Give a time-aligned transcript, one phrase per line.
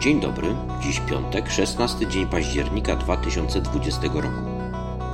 [0.00, 4.28] Dzień dobry, dziś piątek, 16 dzień października 2020 roku.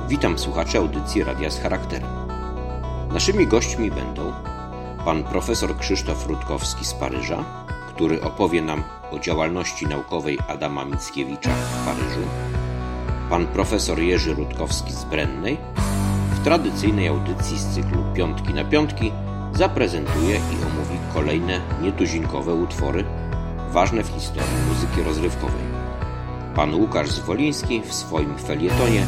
[0.07, 2.09] Witam słuchaczy audycji Radia z Charakterem.
[3.13, 4.33] Naszymi gośćmi będą
[5.05, 7.43] pan profesor Krzysztof Rutkowski z Paryża,
[7.87, 12.27] który opowie nam o działalności naukowej Adama Mickiewicza w Paryżu,
[13.29, 15.57] pan profesor Jerzy Rutkowski z Brennej,
[16.31, 19.11] w tradycyjnej audycji z cyklu Piątki na Piątki
[19.53, 23.05] zaprezentuje i omówi kolejne nietuzinkowe utwory
[23.71, 25.67] ważne w historii muzyki rozrywkowej.
[26.55, 29.05] Pan Łukasz Zwoliński w swoim felietonie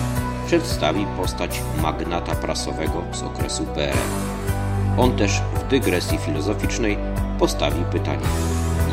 [0.47, 3.97] przedstawi postać magnata prasowego z okresu PRL.
[4.97, 6.97] On też w dygresji filozoficznej
[7.39, 8.25] postawi pytanie,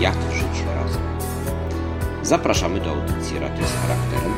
[0.01, 1.02] jak żyć razem.
[2.23, 4.34] Zapraszamy do audycji Radia z charakterem.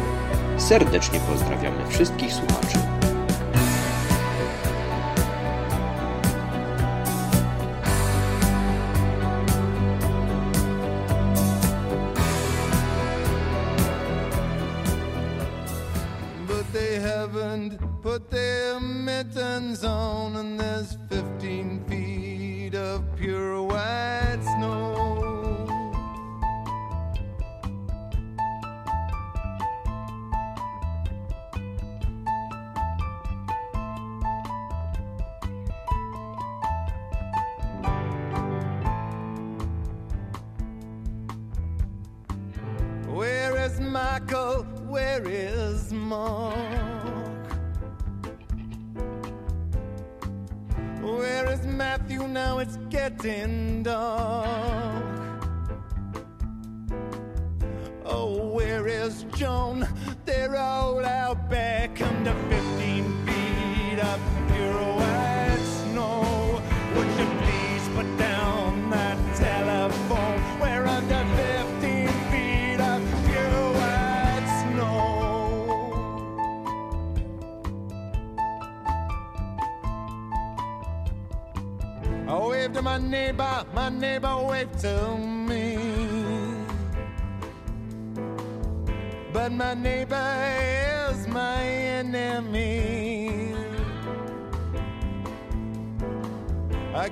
[0.56, 2.97] Serdecznie pozdrawiamy wszystkich słuchaczy.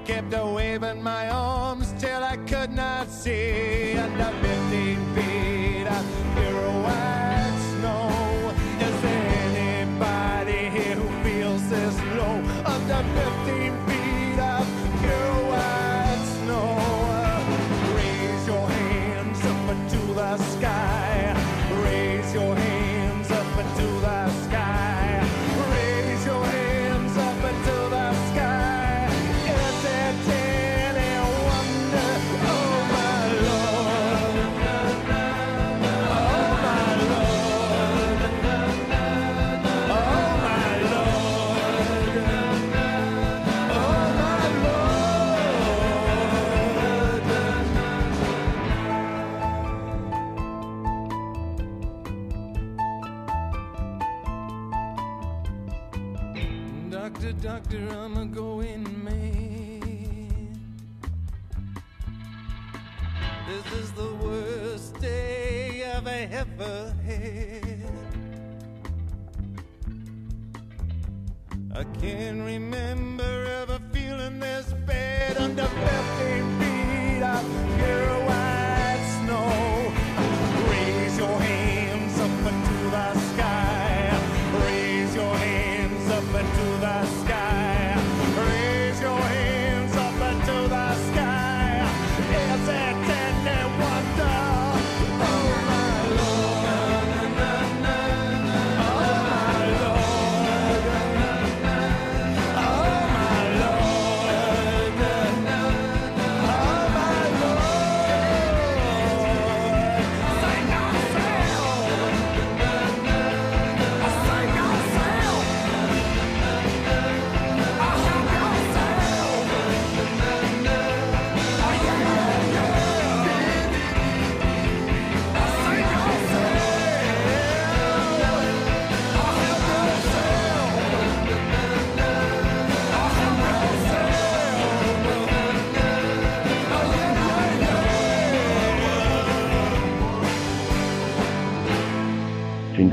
[0.07, 6.05] Kept a waving my arms till I could not see under 15 feet of
[6.37, 8.55] pure white snow.
[8.87, 13.03] Is there anybody here who feels this low under
[13.47, 13.86] 15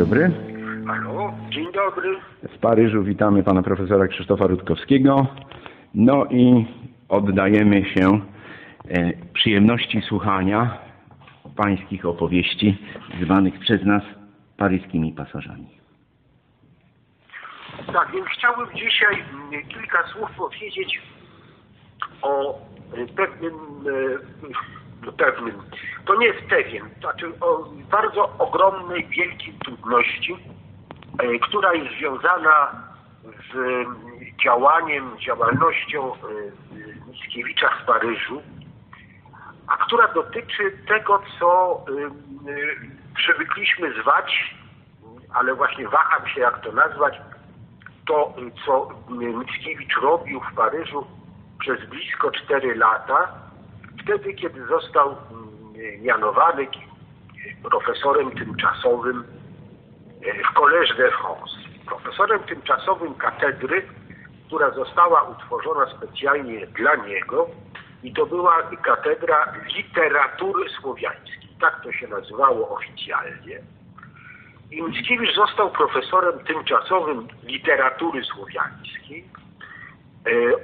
[0.03, 0.31] dobry.
[0.87, 2.15] Halo, dzień dobry.
[2.55, 5.27] Z Paryżu witamy pana profesora Krzysztofa Rutkowskiego.
[5.93, 6.65] No i
[7.09, 8.19] oddajemy się
[8.89, 10.77] e, przyjemności słuchania
[11.55, 12.77] pańskich opowieści,
[13.21, 14.03] zwanych przez nas
[14.57, 15.67] paryskimi pasażami.
[17.93, 21.01] Tak, więc chciałbym dzisiaj mm, kilka słów powiedzieć
[22.21, 22.59] o
[22.97, 23.53] y, pewnym,
[23.87, 25.61] y, pewnym,
[26.05, 30.37] to nie jest pewien, znaczy o bardzo ogromnej, wielkiej trudności,
[31.23, 32.83] y, która jest związana
[33.53, 33.85] z
[34.43, 36.11] działaniem, działalnością
[37.07, 38.41] Mickiewicza w Paryżu,
[39.67, 41.81] a która dotyczy tego, co
[43.15, 44.55] przywykliśmy zwać,
[45.33, 47.21] ale właśnie waham się jak to nazwać,
[48.05, 48.33] to,
[48.65, 51.07] co Mickiewicz robił w Paryżu
[51.59, 53.42] przez blisko 4 lata,
[54.03, 56.67] wtedy, kiedy został mm, mianowany
[57.69, 59.23] profesorem tymczasowym
[60.21, 61.55] e, w Collège de France.
[61.85, 63.87] Profesorem tymczasowym katedry,
[64.47, 67.49] która została utworzona specjalnie dla niego
[68.03, 71.49] i to była katedra literatury słowiańskiej.
[71.61, 73.59] Tak to się nazywało oficjalnie.
[74.71, 79.25] I Mickiewicz został profesorem tymczasowym literatury słowiańskiej.
[80.25, 80.55] E, e,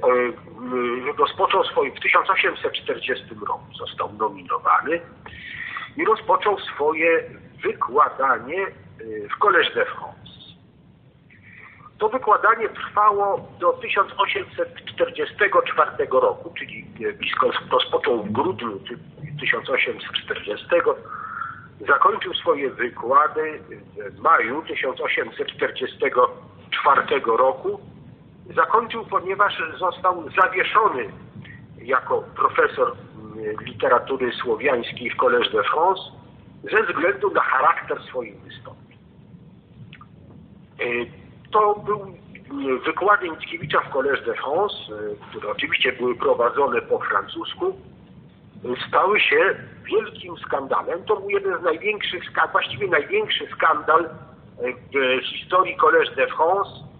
[1.17, 5.01] rozpoczął swoje, w 1840 roku został nominowany
[5.97, 7.23] i rozpoczął swoje
[7.63, 8.69] wykładanie e,
[9.29, 10.19] w Collège de France.
[11.97, 16.83] To wykładanie trwało do 1844 roku, czyli
[17.17, 18.79] blisko rozpoczął w grudniu
[19.39, 20.65] 1840
[21.87, 23.59] Zakończył swoje wykłady
[24.11, 27.79] w maju 1844 roku.
[28.55, 31.09] Zakończył, ponieważ został zawieszony
[31.81, 32.95] jako profesor
[33.61, 36.01] literatury słowiańskiej w Collège de France
[36.71, 38.97] ze względu na charakter swoich wystąpień.
[40.79, 40.85] E,
[41.51, 41.99] to był
[42.85, 47.79] wykłady Mickiewicza w Collège de France, e, które oczywiście były prowadzone po francusku,
[48.87, 51.03] stały się wielkim skandalem.
[51.03, 54.09] To był jeden z największych, właściwie największy skandal e,
[55.21, 56.98] w historii Collège de France, e,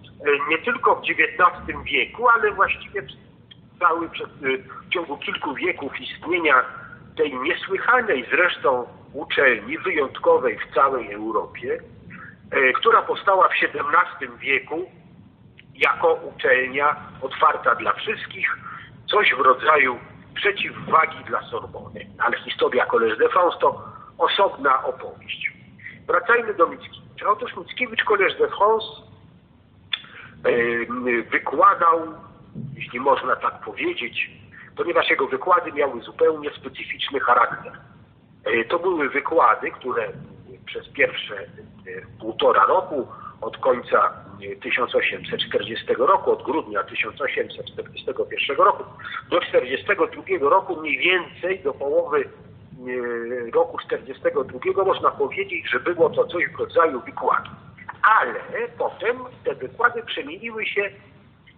[0.49, 3.03] nie tylko w XIX wieku, ale właściwie
[3.79, 4.57] cały przez, e,
[4.87, 6.65] w ciągu kilku wieków istnienia
[7.17, 11.79] tej niesłychanej zresztą uczelni, wyjątkowej w całej Europie,
[12.75, 14.89] która powstała w XVII wieku
[15.75, 18.57] jako uczelnia otwarta dla wszystkich,
[19.11, 19.99] coś w rodzaju
[20.35, 22.07] przeciwwagi dla Sorbony.
[22.19, 23.83] Ale historia Collège de France to
[24.17, 25.51] osobna opowieść.
[26.07, 27.29] Wracajmy do Mickiewicza.
[27.29, 28.87] Otóż Mickiewicz Collège de France
[31.31, 31.99] wykładał,
[32.75, 34.31] jeśli można tak powiedzieć,
[34.77, 37.71] ponieważ jego wykłady miały zupełnie specyficzny charakter.
[38.45, 40.07] E, to były wykłady, które
[40.65, 41.47] przez pierwsze e,
[42.19, 43.07] półtora roku
[43.41, 44.13] od końca
[44.61, 48.83] 1840 roku, od grudnia 1841 roku
[49.29, 56.25] do 1942 roku, mniej więcej do połowy e, roku 1942 można powiedzieć, że było to
[56.25, 57.49] coś w rodzaju wykładu.
[58.01, 58.39] Ale
[58.77, 60.89] potem te wykłady przemieniły się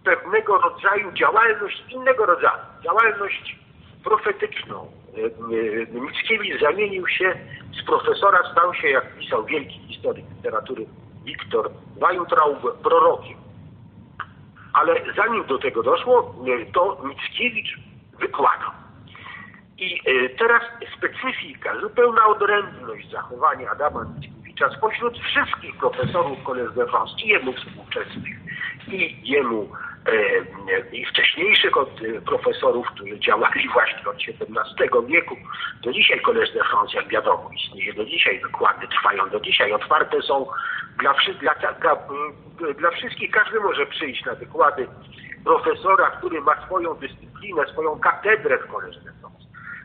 [0.00, 2.62] w pewnego rodzaju działalność innego rodzaju.
[2.84, 3.58] Działalność
[4.04, 4.86] profetyczną.
[5.16, 7.34] E, e, Mickiewicz zamienił się
[7.82, 10.86] z profesora, stał się, jak pisał wielki historyk literatury
[11.24, 13.36] Wiktor Weintraub prorokiem.
[14.72, 16.34] Ale zanim do tego doszło,
[16.72, 17.78] to Mickiewicz
[18.20, 18.70] wykładał.
[19.78, 20.62] I e, teraz
[20.96, 24.41] specyfika, zupełna odrębność zachowania Adama Mickiewicza
[24.76, 28.36] spośród wszystkich profesorów Collège de France i jemu współczesnych
[28.88, 29.68] i jemu
[30.06, 35.36] e, i wcześniejszych od e, profesorów, którzy działali właśnie od XVII wieku.
[35.82, 40.22] Do dzisiaj Collège de France, jak wiadomo, istnieje do dzisiaj, wykłady trwają do dzisiaj, otwarte
[40.22, 40.46] są
[41.00, 41.96] dla, dla, dla,
[42.74, 43.30] dla wszystkich.
[43.30, 44.86] Każdy może przyjść na wykłady
[45.44, 49.44] profesora, który ma swoją dyscyplinę, swoją katedrę w Collège de France.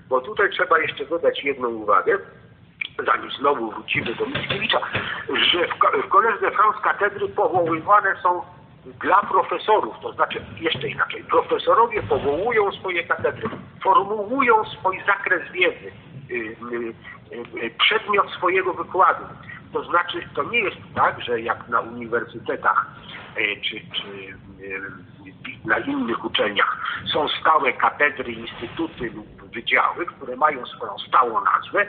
[0.10, 2.18] Bo tutaj trzeba jeszcze dodać jedną uwagę,
[3.06, 4.80] zanim znowu wrócimy do Mickiewicza,
[5.30, 5.68] że
[6.04, 8.42] w Collège de France katedry powoływane są
[8.86, 13.50] dla profesorów, to znaczy jeszcze inaczej, profesorowie powołują swoje katedry,
[13.84, 15.92] formułują swój zakres wiedzy,
[16.32, 19.24] y, y, y, przedmiot swojego wykładu.
[19.74, 22.86] To znaczy, to nie jest tak, że jak na uniwersytetach
[23.62, 24.38] czy, czy
[25.66, 26.78] na innych uczelniach
[27.14, 31.88] są stałe katedry, instytuty lub wydziały, które mają swoją stałą nazwę,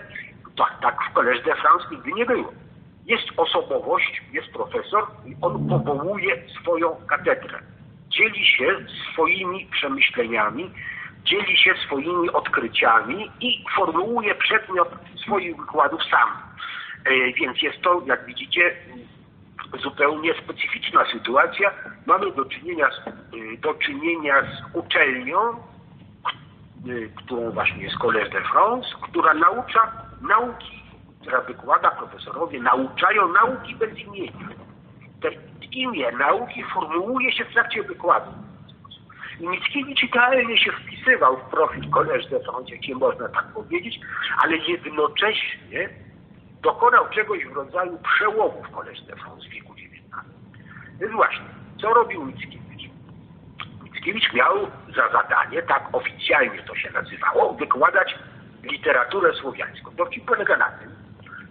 [0.58, 2.52] tak, tak w Collège de France nigdy nie było.
[3.06, 7.58] Jest osobowość, jest profesor i on powołuje swoją katedrę.
[8.08, 8.76] Dzieli się
[9.12, 10.70] swoimi przemyśleniami,
[11.24, 14.88] dzieli się swoimi odkryciami i formułuje przedmiot
[15.24, 16.28] swoich wykładów sam.
[17.04, 18.76] E, więc jest to, jak widzicie,
[19.82, 21.70] zupełnie specyficzna sytuacja.
[22.06, 23.12] Mamy do czynienia z, e,
[23.60, 25.54] do czynienia z uczelnią, e,
[27.16, 30.82] którą właśnie jest Collège de France, która naucza nauki,
[31.20, 34.48] która wykłada profesorowie, nauczają nauki bez imienia.
[35.20, 35.28] Te
[35.72, 38.30] imię nauki formułuje się w trakcie wykładu.
[39.40, 44.00] I Mickiewicz idealnie się wpisywał w profil France, jeśli można tak powiedzieć,
[44.42, 45.88] ale jednocześnie
[46.62, 48.70] dokonał czegoś w rodzaju przełomu w
[49.16, 50.02] France w wieku XIX.
[51.00, 51.46] Więc właśnie,
[51.80, 52.90] co robił Mickiewicz?
[53.82, 54.56] Mickiewicz miał
[54.96, 58.18] za zadanie, tak oficjalnie to się nazywało, wykładać
[58.62, 59.90] literaturę słowiańską.
[59.90, 60.90] Dowcip polega na tym,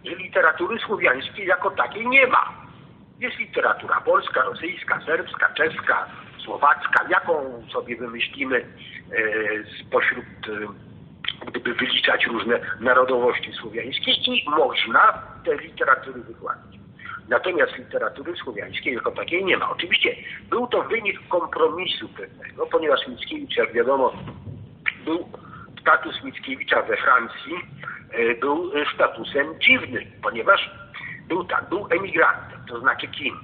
[0.06, 2.54] że literatury słowiańskiej jako takiej nie ma.
[3.20, 6.08] Jest literatura polska, rosyjska, serbska, czeska,
[6.46, 8.66] słowacka, jaką sobie wymyślimy e,
[9.88, 16.78] spośród, e, gdyby wyliczać różne narodowości słowiańskie i można te literatury wykładać.
[17.30, 19.70] Natomiast literatury słowiańskiej jako takiej nie ma.
[19.70, 20.16] Oczywiście
[20.50, 24.14] był to wynik kompromisu pewnego, ponieważ Mickiewicz, jak wiadomo,
[25.06, 25.30] był
[25.82, 27.54] status Mickiewicza we Francji
[28.12, 30.72] e, był statusem dziwnym, ponieważ
[31.28, 33.40] był tak, był emigrantem, to znaczy kim?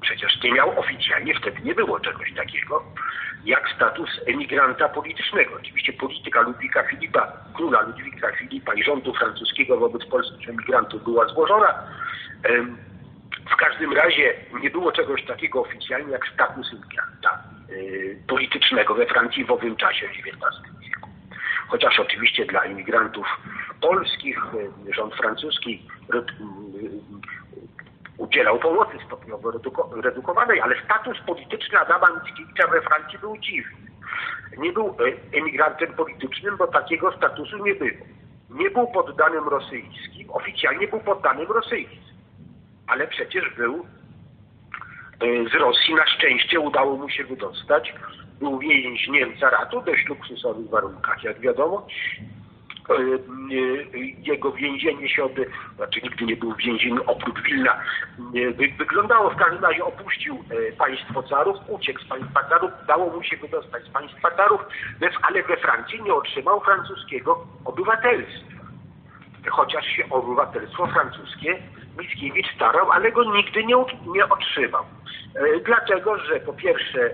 [0.00, 2.84] Przecież nie miał oficjalnie, wtedy nie było czegoś takiego,
[3.44, 5.54] jak status emigranta politycznego.
[5.60, 11.74] Oczywiście polityka Ludwika Filipa, króla Ludwika Filipa i rządu francuskiego wobec polskich emigrantów była złożona.
[13.50, 19.44] W każdym razie nie było czegoś takiego oficjalnie jak status emigranta y, politycznego we Francji
[19.44, 20.72] w owym czasie XIX.
[21.68, 23.26] Chociaż oczywiście dla imigrantów
[23.80, 24.38] polskich
[24.88, 25.82] y, rząd francuski
[28.18, 29.52] udzielał pomocy stopniowo
[30.02, 33.92] redukowanej, ale status polityczny Adama Mickiewicza we Francji był dziwny.
[34.58, 37.90] Nie był e, emigrantem politycznym, bo takiego statusu nie było.
[38.50, 42.14] Nie był poddanym rosyjskim, oficjalnie był poddanym rosyjskim,
[42.86, 43.86] ale przecież był
[45.20, 47.94] e, z Rosji, na szczęście udało mu się wydostać.
[48.42, 51.86] Był więźniem caratu w dość luksusowych warunkach, jak wiadomo.
[52.90, 55.32] E, e, jego więzienie się od,
[55.76, 60.44] znaczy nigdy nie był w więzieniu oprócz Wilna, e, wyglądało w każdym razie, opuścił
[60.78, 64.60] państwo carów, uciekł z państwa carów, dało mu się wydostać z państwa carów,
[65.22, 68.52] ale we Francji nie otrzymał francuskiego obywatelstwa.
[69.50, 71.58] Chociaż się obywatelstwo francuskie
[71.98, 74.84] Mickiewicz starał, ale go nigdy nie, nie otrzymał.
[75.64, 77.10] Dlatego, że po pierwsze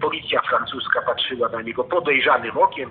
[0.00, 2.90] policja francuska patrzyła na niego podejrzanym okiem,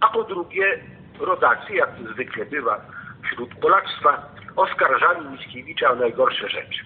[0.00, 0.80] a po drugie
[1.20, 2.80] rodacy, jak to zwykle bywa
[3.22, 6.84] wśród Polactwa, oskarżali Mickiewicza o najgorsze rzeczy.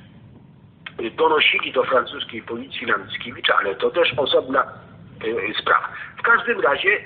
[1.16, 5.88] Donosili do francuskiej policji na Mickiewicza, ale to też osobna e, sprawa.
[6.18, 7.04] W każdym razie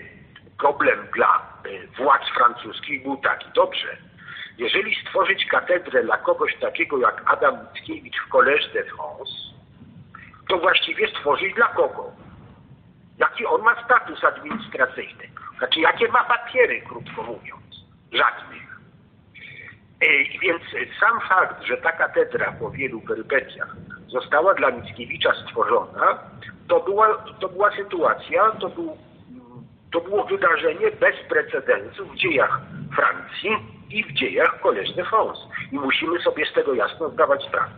[0.59, 3.47] problem dla e, władz francuskich był taki.
[3.55, 3.97] Dobrze,
[4.59, 9.33] jeżeli stworzyć katedrę dla kogoś takiego jak Adam Mickiewicz w Collège de France,
[10.49, 12.13] to właściwie stworzyć dla kogo?
[13.19, 15.29] Jaki on ma status administracyjny?
[15.59, 17.85] Znaczy, jakie ma papiery, krótko mówiąc?
[18.13, 18.81] Żadnych.
[20.35, 20.63] I więc
[21.01, 23.77] sam fakt, że ta katedra po wielu perypetiach
[24.09, 26.19] została dla Mickiewicza stworzona,
[26.69, 28.97] to była, to była sytuacja, to, był,
[29.93, 32.61] to było wydarzenie bez precedensu w dziejach
[32.97, 34.59] Francji i w dziejach
[34.97, 35.41] de France.
[35.73, 37.71] I musimy sobie z tego jasno zdawać sprawę.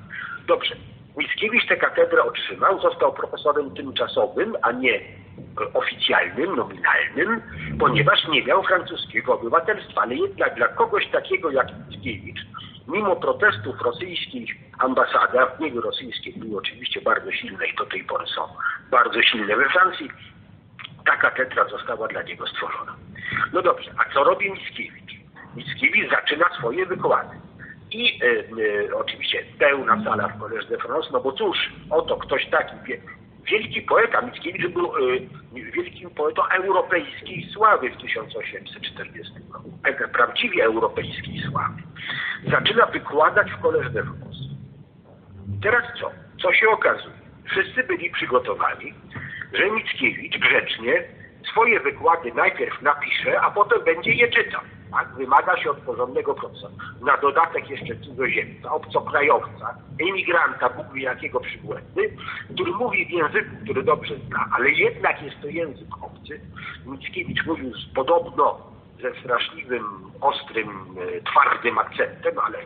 [0.47, 0.77] Dobrze,
[1.17, 5.01] Mickiewicz tę katedrę otrzymał, został profesorem tymczasowym, a nie
[5.75, 7.43] oficjalnym, nominalnym,
[7.79, 10.01] ponieważ nie miał francuskiego obywatelstwa.
[10.01, 12.41] Ale jednak dla kogoś takiego jak Mickiewicz,
[12.89, 18.27] mimo protestów rosyjskich ambasady, a wpływy rosyjskie były oczywiście bardzo silne i do tej pory
[18.27, 18.43] są
[18.91, 20.11] bardzo silne we Francji,
[21.07, 22.97] ta katedra została dla niego stworzona.
[23.53, 25.00] No dobrze, a co robi Mickiewicz?
[25.57, 27.37] Mickiewicz zaczyna swoje wykłady.
[27.91, 32.47] I y, y, oczywiście pełna sala w Collège de France, no bo cóż, oto ktoś
[32.47, 32.77] taki
[33.45, 39.71] wielki poeta, Mickiewicz był y, wielkim poetą europejskiej sławy w 1840 roku,
[40.13, 41.83] prawdziwie europejskiej sławy.
[42.51, 44.41] Zaczyna wykładać w Collège de France.
[45.63, 46.11] Teraz co?
[46.43, 47.15] Co się okazuje?
[47.45, 48.95] Wszyscy byli przygotowani,
[49.53, 51.05] że Mickiewicz grzecznie
[51.51, 54.61] swoje wykłady najpierw napisze, a potem będzie je czytał.
[54.91, 55.15] Tak?
[55.17, 56.75] Wymaga się od porządnego profesora.
[57.01, 62.17] Na dodatek jeszcze cudzoziemca, obcokrajowca, emigranta, Bóg wie jakiego przybłędy,
[62.55, 66.41] który mówi w języku, który dobrze zna, ale jednak jest to język obcy.
[66.87, 68.71] Mickiewicz mówił z, podobno
[69.03, 69.85] ze straszliwym,
[70.21, 72.59] ostrym, e, twardym akcentem, ale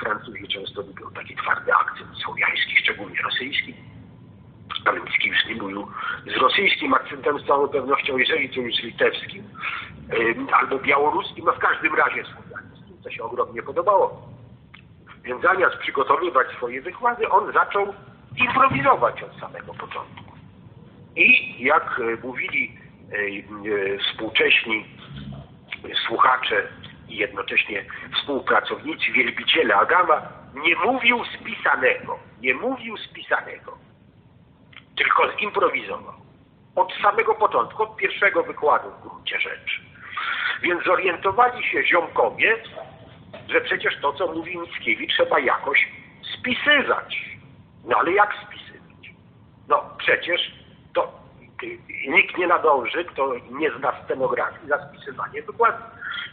[0.00, 3.74] Francuzi często lubią taki twardy akcent słowiański, szczególnie rosyjski.
[4.84, 5.86] Ale Mickiewicz nie mówił
[6.26, 9.44] z rosyjskim akcentem z całą pewnością, jeżeli to już litewskim
[10.52, 14.28] albo białoruskim, no w każdym razie słowiańskim, co się ogromnie podobało.
[15.24, 17.94] Więc zamiast przygotowywać swoje wykłady, on zaczął
[18.36, 20.32] improwizować od samego początku.
[21.16, 22.78] I jak e, mówili
[23.12, 24.84] e, e, współcześni
[26.06, 26.68] słuchacze
[27.08, 27.84] i jednocześnie
[28.14, 30.22] współpracownicy, wielbiciele Adama,
[30.54, 33.78] nie mówił spisanego, nie mówił spisanego,
[34.98, 36.14] tylko zimprowizował.
[36.76, 39.80] Od samego początku, od pierwszego wykładu w gruncie rzeczy.
[40.62, 42.56] Więc zorientowali się ziomkowie,
[43.48, 45.88] że przecież to, co mówi Mickiewicz, trzeba jakoś
[46.38, 47.38] spisywać.
[47.84, 49.10] No ale jak spisywać?
[49.68, 50.52] No przecież
[50.94, 51.12] to
[51.62, 51.78] y,
[52.08, 55.82] nikt nie nadąży, kto nie zna scenografii za spisywanie wykładu.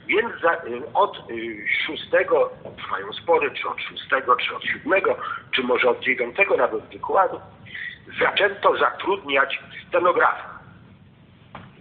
[0.07, 5.17] Więc za, y, od y, szóstego trwają spory, czy od szóstego, czy od siódmego,
[5.51, 7.41] czy może od dziewiątego nawet wykładu,
[8.19, 10.59] zaczęto zatrudniać scenografa.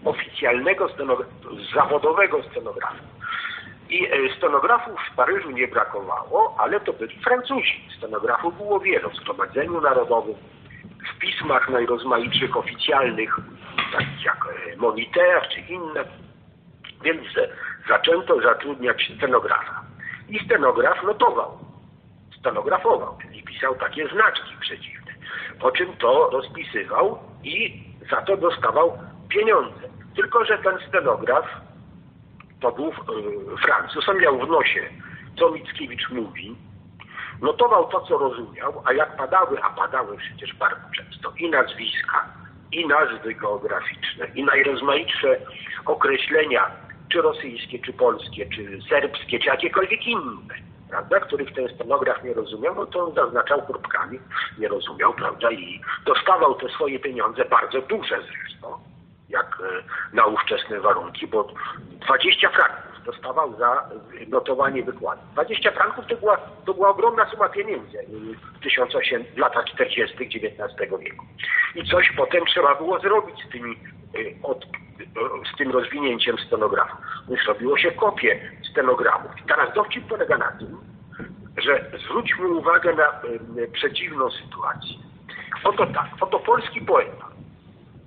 [0.04, 1.31] Oficjalnego scenografa,
[1.75, 3.14] zawodowego scenografa.
[3.88, 7.88] I e, scenografów w Paryżu nie brakowało, ale to byli Francuzi.
[7.99, 10.35] Scenografów było wiele w Zgromadzeniu Narodowym,
[11.14, 13.37] w pismach najrozmaitszych oficjalnych,
[13.93, 16.04] takich jak e, Moniteur czy inne.
[17.02, 17.49] Więc e,
[17.88, 19.83] zaczęto zatrudniać scenografa.
[20.28, 21.59] I scenograf notował,
[22.38, 25.03] stenografował, czyli pisał takie znaczki przeciwne.
[25.61, 29.88] Po czym to rozpisywał i za to dostawał pieniądze.
[30.16, 31.47] Tylko, że ten scenograf
[32.61, 32.93] to był y,
[33.62, 34.81] Francuz, on miał w nosie,
[35.38, 36.57] co Mickiewicz mówi,
[37.43, 42.28] notował to, co rozumiał, a jak padały, a padały przecież bardzo często i nazwiska,
[42.73, 45.37] i nazwy geograficzne, i najrozmaitsze
[45.87, 46.71] określenia,
[47.09, 50.54] czy rosyjskie, czy polskie, czy serbskie, czy jakiekolwiek inne,
[50.95, 54.19] prawda, których ten scenograf nie rozumiał, no to zaznaczał kropkami,
[54.59, 58.79] nie rozumiał, prawda, i dostawał te swoje pieniądze, bardzo duże zresztą,
[59.29, 61.49] jak e, na ówczesne warunki, bo
[62.07, 63.90] 20 franków dostawał za
[64.28, 65.23] notowanie wykładu.
[65.32, 67.99] 20 franków to była, to była ogromna suma pieniędzy
[68.58, 70.25] w, 1800, w latach 40.
[70.25, 71.25] XIX wieku.
[71.75, 74.66] I coś potem trzeba było zrobić z, tymi, e, od,
[75.54, 76.97] z tym rozwinięciem stenografu.
[77.28, 78.40] Więc robiło się kopie
[78.71, 79.30] stenogramów.
[79.45, 80.76] I teraz dowcip polega na tym,
[81.56, 83.23] że zwróćmy uwagę na
[83.62, 84.97] y, przeciwną sytuację.
[85.64, 87.28] Oto tak, oto polski poeta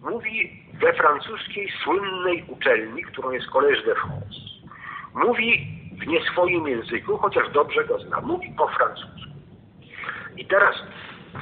[0.01, 4.56] mówi we francuskiej słynnej uczelni, którą jest Collège de France.
[5.17, 9.29] Mówi w nie swoim języku, chociaż dobrze go zna, mówi po francusku.
[10.37, 10.75] I teraz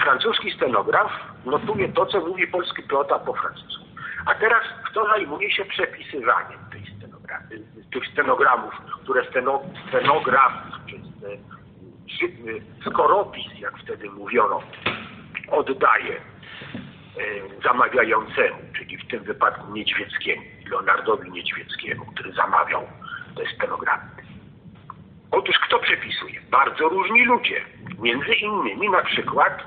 [0.04, 1.12] francuski stenograf
[1.46, 3.86] notuje to, co mówi polski poeta po francusku.
[4.26, 6.60] A teraz kto zajmuje się przepisywaniem
[7.92, 10.54] tych stenogramów, które steno, stenograf,
[12.20, 12.30] czy
[12.90, 14.62] skoropis, jak wtedy mówiono,
[15.52, 16.22] oddaje
[17.64, 22.88] zamawiającemu, czyli w tym wypadku Niedźwieckiemu, Leonardowi Niedźwieckiemu, który zamawiał
[23.36, 24.04] te stenogramy.
[25.32, 26.42] Otóż kto przepisuje?
[26.52, 27.66] Bardzo różni ludzie.
[28.00, 29.64] Między innymi na przykład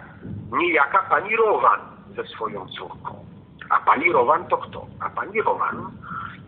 [0.52, 1.81] niejaka pani Rowan
[2.16, 3.24] ze swoją córką.
[3.70, 4.87] A pani Rowan to kto?
[5.00, 5.90] A pani Rowan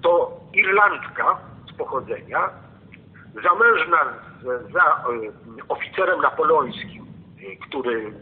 [0.02, 2.50] to Irlandka z pochodzenia,
[3.42, 3.98] zamężna
[4.42, 7.06] z, za y, oficerem napoleońskim,
[7.40, 8.12] y, który,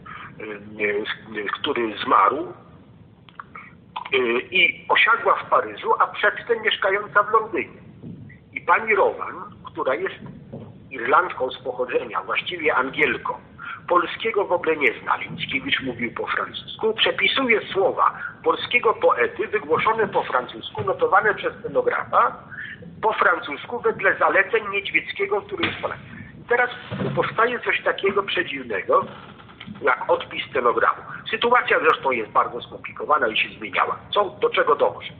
[0.79, 2.53] y, który zmarł
[4.51, 7.88] i osiadła w Paryżu, a przedtem mieszkająca w Londynie.
[8.69, 10.15] Pani Rowan, która jest
[10.91, 13.33] Irlandką z pochodzenia, właściwie Angielką,
[13.87, 15.17] polskiego w ogóle nie zna.
[15.17, 16.93] Mickiewicz mówił po francusku.
[16.93, 22.43] Przepisuje słowa polskiego poety wygłoszone po francusku, notowane przez stenografa
[23.01, 26.05] po francusku wedle zaleceń Niedźwieckiego, który jest Polakiem.
[26.49, 26.69] Teraz
[27.15, 29.05] powstaje coś takiego przedziwnego,
[29.81, 31.01] jak odpis stenogramu.
[31.31, 33.99] Sytuacja zresztą jest bardzo skomplikowana i się zmieniała.
[34.13, 35.13] Co, do czego dąży?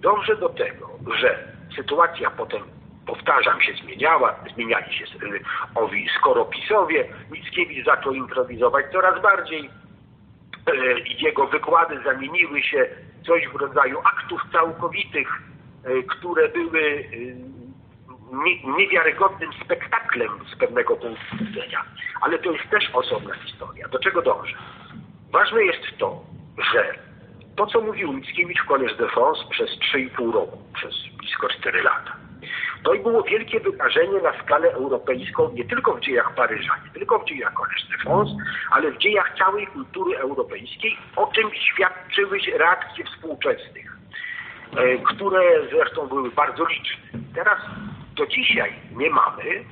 [0.00, 1.38] Dąży do tego, że
[1.76, 2.77] sytuacja potem
[3.08, 5.04] powtarzam, się zmieniała, zmieniali się
[5.74, 9.70] owi skoropisowie, Mickiewicz zaczął improwizować coraz bardziej, y,
[11.18, 12.86] jego wykłady zamieniły się
[13.26, 15.28] coś w rodzaju aktów całkowitych,
[15.86, 17.04] y, które były
[18.78, 21.84] niewiarygodnym spektaklem z pewnego punktu widzenia.
[22.20, 23.88] Ale to jest też osobna historia.
[23.88, 24.56] Do czego dążę?
[25.32, 26.22] Ważne jest to,
[26.72, 26.94] że
[27.56, 32.16] to, co mówił Mickiewicz w Collège de France przez 3,5 roku, przez blisko 4 lata,
[32.82, 37.18] to i było wielkie wydarzenie na skalę europejską, nie tylko w dziejach Paryża, nie tylko
[37.18, 38.32] w dziejach Collège de France,
[38.70, 43.96] ale w dziejach całej kultury europejskiej, o czym świadczyły reakcje współczesnych,
[44.76, 47.20] e, które zresztą były bardzo liczne.
[47.34, 47.58] Teraz
[48.16, 49.64] do dzisiaj nie mamy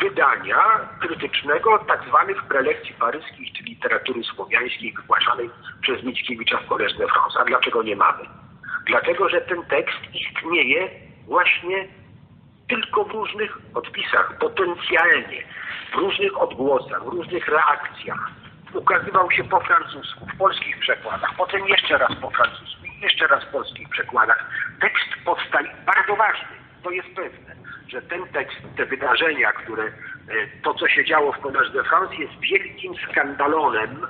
[0.00, 5.50] wydania krytycznego tak zwanych prelekcji paryskich, czy literatury słowiańskiej wygłaszanej
[5.80, 7.38] przez Mickiewicza w Collège de France.
[7.40, 8.24] A dlaczego nie mamy?
[8.86, 10.90] Dlatego, że ten tekst istnieje
[11.26, 11.88] właśnie
[12.68, 15.42] tylko w różnych odpisach, potencjalnie,
[15.92, 18.30] w różnych odgłosach, w różnych reakcjach.
[18.74, 23.48] Ukazywał się po francusku, w polskich przekładach, potem jeszcze raz po francusku, jeszcze raz w
[23.48, 24.50] polskich przekładach.
[24.80, 27.54] Tekst powstaje bardzo ważny, to jest pewne.
[27.88, 29.92] że ten tekst, te wydarzenia, które, e,
[30.62, 34.06] to co się działo w Collège de France jest wielkim skandalonem,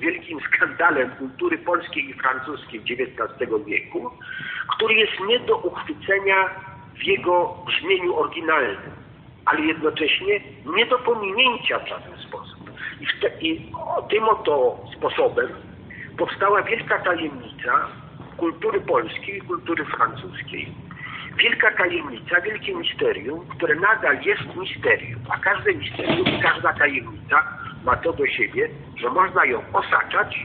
[0.00, 4.10] wielkim skandalem kultury polskiej i francuskiej XIX wieku,
[4.76, 6.50] który jest nie do uchwycenia
[7.00, 8.90] w jego brzmieniu oryginalnym,
[9.44, 10.40] ale jednocześnie
[10.76, 12.70] nie do pominięcia w żaden sposób.
[13.00, 15.48] I, te, i o, tym oto sposobem
[16.18, 17.88] powstała wielka tajemnica
[18.36, 20.72] kultury polskiej i kultury francuskiej.
[21.36, 27.42] Wielka tajemnica, wielkie misterium, które nadal jest misterium, a każde misterium każda tajemnica
[27.84, 30.40] ma to do siebie, że można ją osaczać,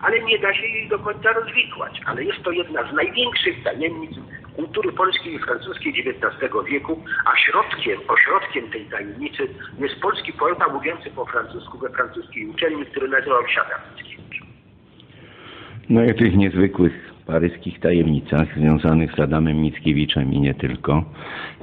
[0.00, 2.00] ale nie da się jej do końca rozwikłać.
[2.06, 4.18] Ale jest to jedna z największych tajemnic
[4.56, 11.10] kultury polskiej i francuskiej XIX wieku, a środkiem, ośrodkiem tej tajemnicy jest polski poeta mówiący
[11.10, 14.12] po francusku we francuskiej uczelni, który nazywał się Adamski.
[15.88, 21.04] No i o tych niezwykłych paryskich tajemnicach związanych z Adamem Mickiewiczem i nie tylko,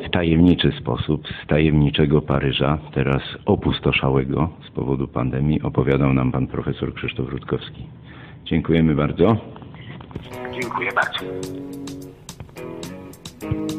[0.08, 6.94] w tajemniczy sposób z tajemniczego Paryża, teraz opustoszałego z powodu pandemii, opowiadał nam pan profesor
[6.94, 7.88] Krzysztof Rutkowski.
[8.46, 9.38] Dziękujemy bardzo.
[10.62, 11.26] Dziękuję bardzo.
[13.50, 13.79] Nad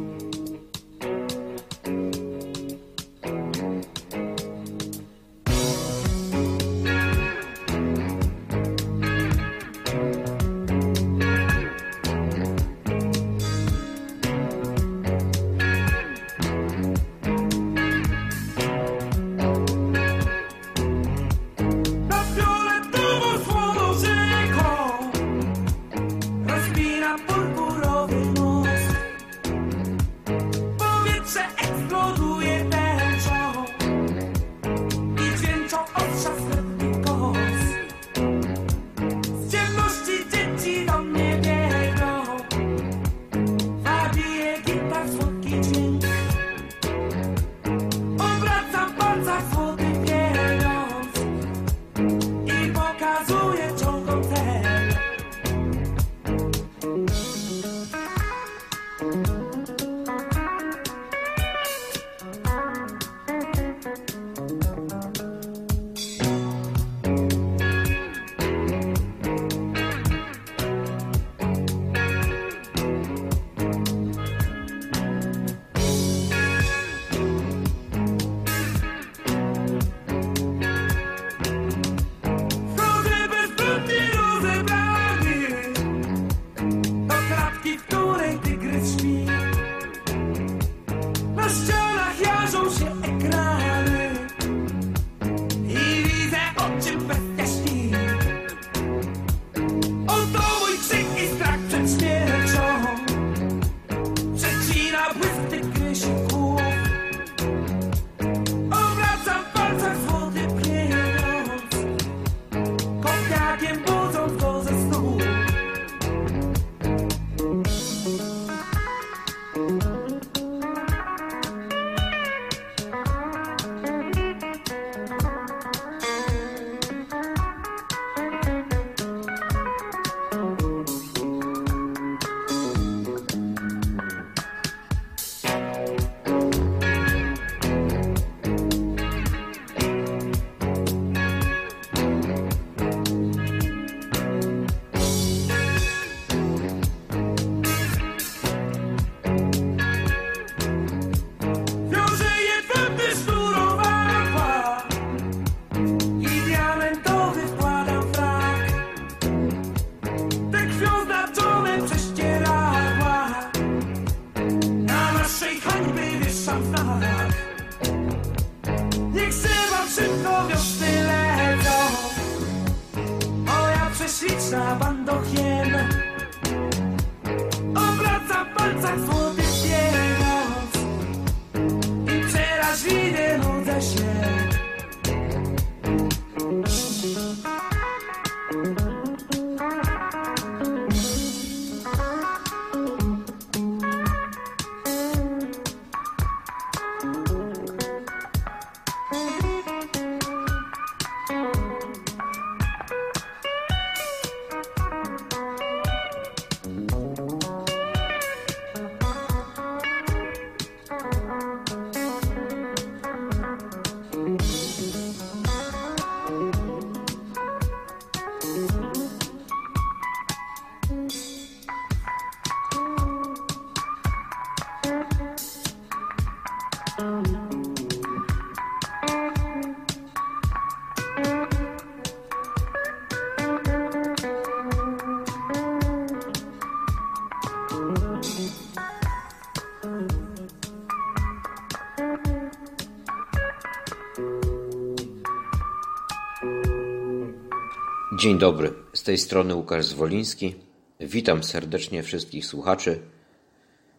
[248.21, 250.55] Dzień dobry, z tej strony Łukasz Zwoliński.
[251.01, 253.01] Witam serdecznie wszystkich słuchaczy.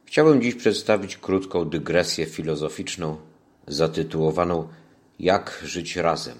[0.05, 3.17] Chciałbym dziś przedstawić krótką dygresję filozoficzną
[3.67, 4.67] zatytułowaną
[5.19, 6.37] Jak żyć razem.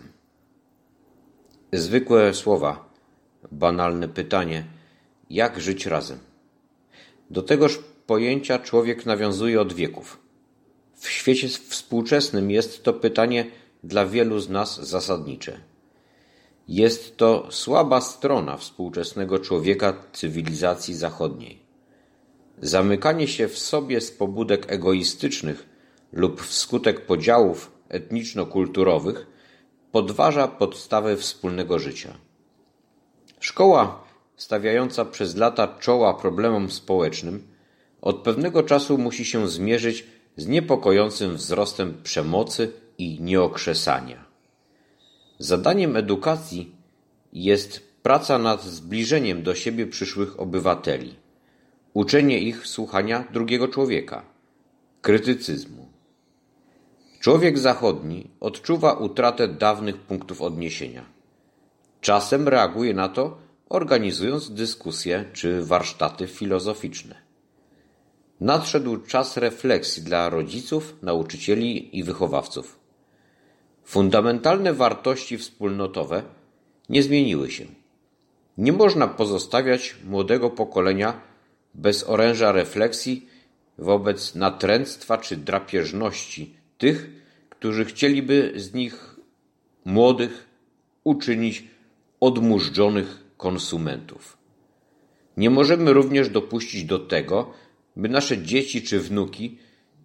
[1.73, 2.89] Zwykłe słowa,
[3.51, 4.65] banalne pytanie:
[5.29, 6.19] jak żyć razem?
[7.29, 10.19] Do tegoż pojęcia człowiek nawiązuje od wieków.
[10.95, 13.45] W świecie współczesnym jest to pytanie
[13.83, 15.70] dla wielu z nas zasadnicze.
[16.67, 21.59] Jest to słaba strona współczesnego człowieka cywilizacji zachodniej.
[22.61, 25.69] Zamykanie się w sobie z pobudek egoistycznych
[26.13, 29.27] lub wskutek podziałów etniczno-kulturowych
[29.91, 32.17] podważa podstawy wspólnego życia.
[33.39, 34.03] Szkoła,
[34.35, 37.47] stawiająca przez lata czoła problemom społecznym,
[38.01, 44.30] od pewnego czasu musi się zmierzyć z niepokojącym wzrostem przemocy i nieokrzesania.
[45.41, 46.75] Zadaniem edukacji
[47.33, 51.15] jest praca nad zbliżeniem do siebie przyszłych obywateli,
[51.93, 54.25] uczenie ich słuchania drugiego człowieka,
[55.01, 55.85] krytycyzmu.
[57.19, 61.05] Człowiek zachodni odczuwa utratę dawnych punktów odniesienia.
[62.01, 63.37] Czasem reaguje na to,
[63.69, 67.15] organizując dyskusje czy warsztaty filozoficzne.
[68.39, 72.80] Nadszedł czas refleksji dla rodziców, nauczycieli i wychowawców.
[73.91, 76.23] Fundamentalne wartości wspólnotowe
[76.89, 77.65] nie zmieniły się.
[78.57, 81.21] Nie można pozostawiać młodego pokolenia
[81.73, 83.27] bez oręża refleksji
[83.77, 87.09] wobec natręctwa czy drapieżności tych,
[87.49, 89.19] którzy chcieliby z nich
[89.85, 90.45] młodych
[91.03, 91.63] uczynić
[92.19, 94.37] odmurzczonych konsumentów.
[95.37, 97.53] Nie możemy również dopuścić do tego,
[97.95, 99.57] by nasze dzieci czy wnuki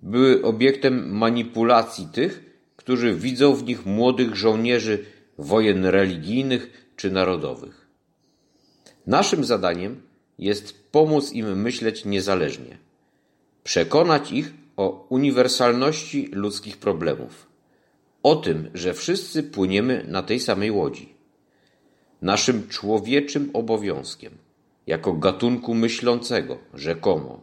[0.02, 2.45] były obiektem manipulacji tych,
[2.86, 5.04] którzy widzą w nich młodych żołnierzy
[5.38, 7.86] wojen religijnych czy narodowych.
[9.06, 10.02] Naszym zadaniem
[10.38, 12.78] jest pomóc im myśleć niezależnie,
[13.64, 17.46] przekonać ich o uniwersalności ludzkich problemów,
[18.22, 21.14] o tym, że wszyscy płyniemy na tej samej łodzi.
[22.22, 24.32] Naszym człowieczym obowiązkiem,
[24.86, 27.40] jako gatunku myślącego, rzekomo,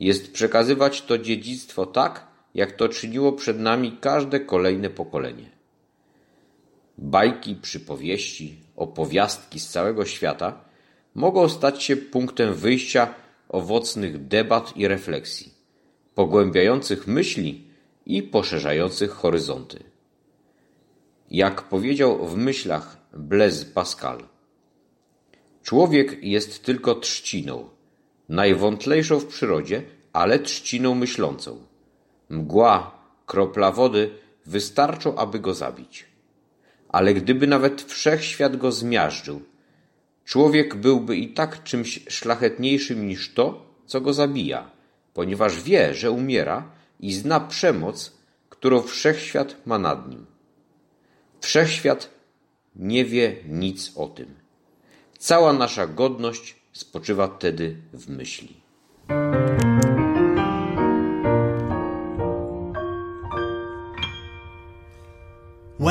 [0.00, 5.50] jest przekazywać to dziedzictwo tak, jak to czyniło przed nami każde kolejne pokolenie.
[6.98, 10.64] Bajki, przypowieści, opowiastki z całego świata
[11.14, 13.14] mogą stać się punktem wyjścia
[13.48, 15.54] owocnych debat i refleksji,
[16.14, 17.64] pogłębiających myśli
[18.06, 19.84] i poszerzających horyzonty.
[21.30, 24.18] Jak powiedział w myślach Blaise Pascal,
[25.62, 27.68] człowiek jest tylko trzciną,
[28.28, 29.82] najwątlejszą w przyrodzie,
[30.12, 31.69] ale trzciną myślącą.
[32.30, 34.10] Mgła, kropla wody
[34.46, 36.06] wystarczą, aby go zabić.
[36.88, 39.42] Ale gdyby nawet wszechświat go zmiażdżył,
[40.24, 44.70] człowiek byłby i tak czymś szlachetniejszym niż to, co go zabija,
[45.14, 48.12] ponieważ wie, że umiera i zna przemoc,
[48.48, 50.26] którą wszechświat ma nad nim.
[51.40, 52.10] Wszechświat
[52.76, 54.34] nie wie nic o tym.
[55.18, 58.60] Cała nasza godność spoczywa wtedy w myśli.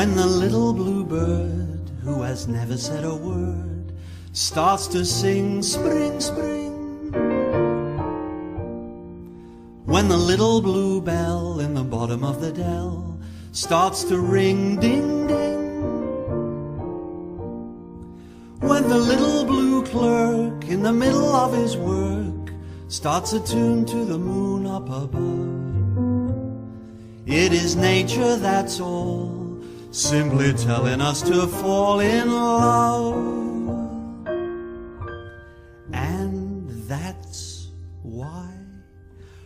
[0.00, 3.92] When the little bluebird, who has never said a word,
[4.32, 7.12] starts to sing spring, spring.
[9.84, 13.18] When the little bluebell in the bottom of the dell
[13.52, 15.82] starts to ring ding, ding.
[18.60, 22.54] When the little blue clerk in the middle of his work
[22.88, 25.44] starts a tune to the moon up above.
[27.26, 29.39] It is nature, that's all
[29.90, 33.16] simply telling us to fall in love.
[35.92, 37.68] And that's
[38.02, 38.48] why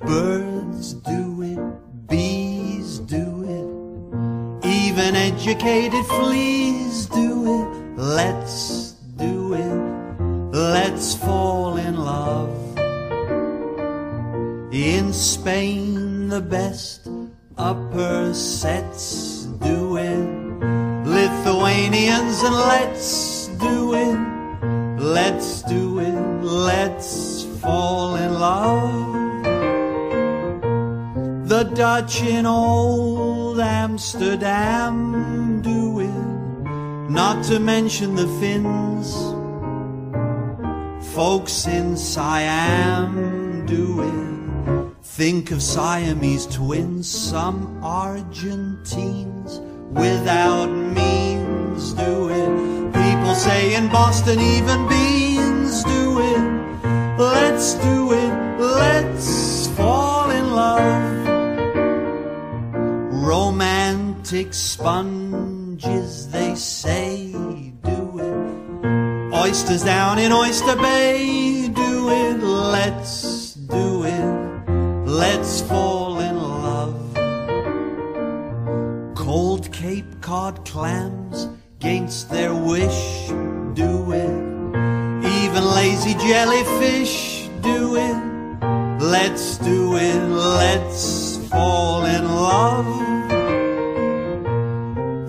[0.00, 7.98] birds do it, bees do it, even educated fleas do it.
[7.98, 12.50] Let's do it, let's fall in love.
[14.72, 17.08] In Spain, the best
[17.56, 19.33] upper sets
[19.64, 20.44] do it.
[21.06, 24.18] Lithuanians, and let's do it.
[25.00, 26.14] Let's do it.
[26.42, 29.14] Let's fall in love.
[31.48, 34.94] The Dutch in old Amsterdam
[35.62, 37.10] do it.
[37.10, 39.14] Not to mention the Finns.
[41.14, 44.33] Folks in Siam do it.
[45.16, 49.60] Think of Siamese twins, some Argentines
[49.92, 52.92] without means do it.
[52.92, 56.42] People say in Boston, even beans do it.
[57.16, 61.28] Let's do it, let's fall in love.
[63.24, 67.30] Romantic sponges, they say,
[67.84, 69.32] do it.
[69.32, 74.53] Oysters down in Oyster Bay, do it, let's do it,
[75.14, 77.14] let's fall in love.
[79.14, 81.48] Cold Cape Cod clams,
[81.78, 83.28] against their wish,
[83.74, 84.36] do it.
[85.40, 88.18] Even lazy jellyfish, do it.
[89.00, 92.90] Let's do it, let's fall in love.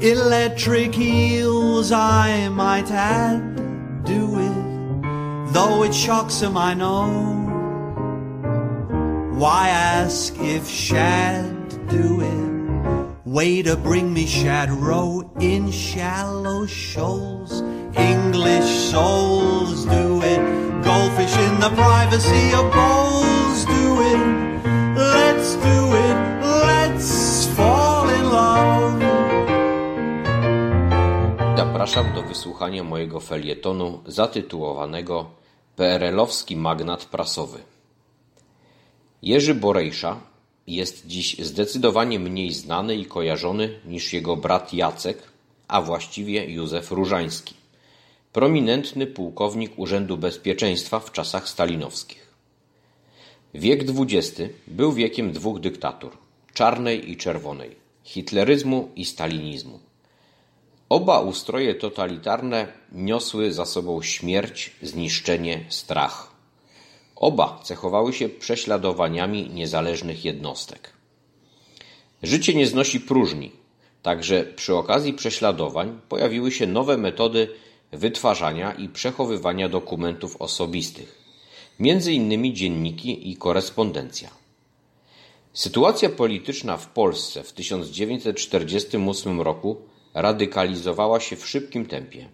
[0.02, 3.56] Electric eels, I might add,
[4.04, 5.54] do it.
[5.54, 7.45] Though it shocks them, I know.
[9.36, 12.56] Why ask if shad do it?
[13.26, 17.62] Way to bring me shad row in shallow shoals.
[17.98, 20.40] English souls do it.
[20.84, 24.22] Goldfish in the privacy of bowls do it.
[24.96, 26.18] Let's do it.
[26.64, 29.04] Let's fall in love.
[31.58, 35.26] Zapraszam do wysłuchania mojego felietonu zatytułowanego
[35.76, 37.75] PRL-owski magnat prasowy.
[39.26, 40.20] Jerzy Borejsza
[40.68, 45.18] jest dziś zdecydowanie mniej znany i kojarzony niż jego brat Jacek,
[45.68, 47.56] a właściwie Józef Różański,
[48.34, 52.34] prominentny pułkownik Urzędu Bezpieczeństwa w czasach stalinowskich.
[53.54, 56.18] Wiek XX był wiekiem dwóch dyktatur
[56.54, 59.80] czarnej i czerwonej, hitleryzmu i stalinizmu.
[60.90, 66.35] Oba ustroje totalitarne niosły za sobą śmierć, zniszczenie, strach.
[67.16, 70.94] Oba cechowały się prześladowaniami niezależnych jednostek.
[72.24, 73.52] Życie nie znosi próżni,
[74.02, 77.50] także przy okazji prześladowań pojawiły się nowe metody
[77.92, 81.22] wytwarzania i przechowywania dokumentów osobistych,
[81.80, 84.30] między innymi dzienniki i korespondencja.
[85.54, 89.78] Sytuacja polityczna w Polsce w 1948 roku
[90.14, 92.30] radykalizowała się w szybkim tempie.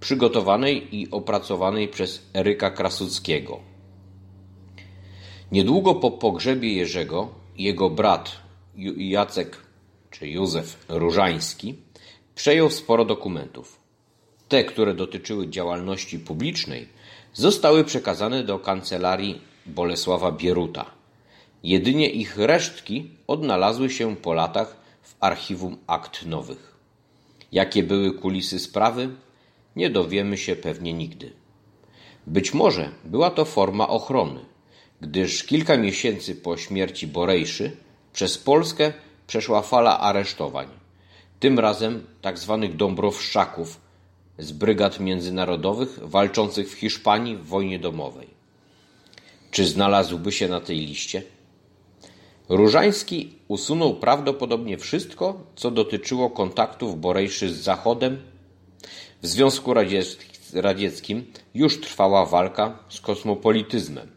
[0.00, 3.60] przygotowanej i opracowanej przez Eryka Krasuckiego.
[5.52, 8.32] Niedługo po pogrzebie Jerzego jego brat
[8.96, 9.56] Jacek
[10.10, 11.83] czy Józef Różański
[12.34, 13.80] przejął sporo dokumentów.
[14.48, 16.88] Te, które dotyczyły działalności publicznej,
[17.32, 20.90] zostały przekazane do kancelarii Bolesława Bieruta.
[21.62, 26.76] Jedynie ich resztki odnalazły się po latach w archiwum akt nowych.
[27.52, 29.08] Jakie były kulisy sprawy,
[29.76, 31.32] nie dowiemy się pewnie nigdy.
[32.26, 34.40] Być może była to forma ochrony,
[35.00, 37.76] gdyż kilka miesięcy po śmierci Borejszy
[38.12, 38.92] przez Polskę
[39.26, 40.68] przeszła fala aresztowań,
[41.44, 42.58] tym razem tzw.
[42.62, 43.80] Tak Dąbrowszczaków
[44.38, 48.28] z brygad międzynarodowych walczących w Hiszpanii w wojnie domowej.
[49.50, 51.22] Czy znalazłby się na tej liście?
[52.48, 58.22] Różański usunął prawdopodobnie wszystko, co dotyczyło kontaktów Borejszy z Zachodem.
[59.22, 59.74] W Związku
[60.54, 61.24] Radzieckim
[61.54, 64.10] już trwała walka z kosmopolityzmem,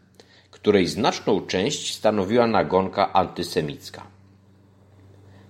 [0.50, 4.06] której znaczną część stanowiła nagonka antysemicka.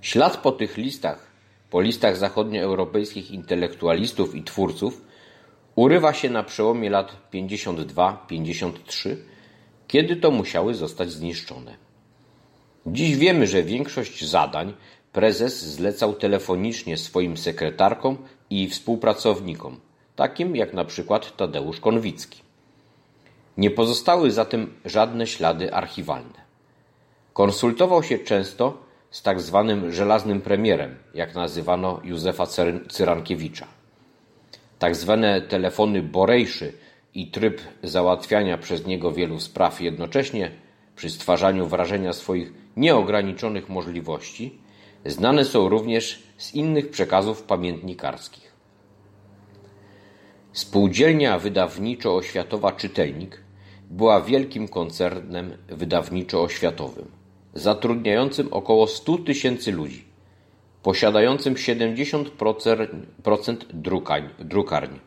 [0.01, 1.28] Ślad po tych listach,
[1.71, 5.05] po listach zachodnioeuropejskich intelektualistów i twórców,
[5.75, 9.17] urywa się na przełomie lat 52-53,
[9.89, 11.77] kiedy to musiały zostać zniszczone.
[12.87, 14.75] Dziś wiemy, że większość zadań
[15.13, 18.17] prezes zlecał telefonicznie swoim sekretarkom
[18.51, 19.81] i współpracownikom,
[20.17, 22.43] takim jak na przykład Tadeusz Konwicki.
[23.57, 26.49] Nie pozostały zatem żadne ślady archiwalne.
[27.33, 32.47] Konsultował się często z tak zwanym żelaznym premierem, jak nazywano Józefa
[32.89, 33.67] Cyrankiewicza.
[34.79, 36.73] Tak zwane telefony Borejszy
[37.15, 40.51] i tryb załatwiania przez niego wielu spraw jednocześnie,
[40.97, 44.59] przy stwarzaniu wrażenia swoich nieograniczonych możliwości,
[45.07, 48.53] znane są również z innych przekazów pamiętnikarskich.
[50.53, 53.43] Spółdzielnia wydawniczo-oświatowa Czytelnik
[53.91, 57.18] była wielkim koncernem wydawniczo-oświatowym,
[57.55, 60.05] zatrudniającym około 100 tysięcy ludzi,
[60.83, 65.01] posiadającym 70% drukań, drukarni,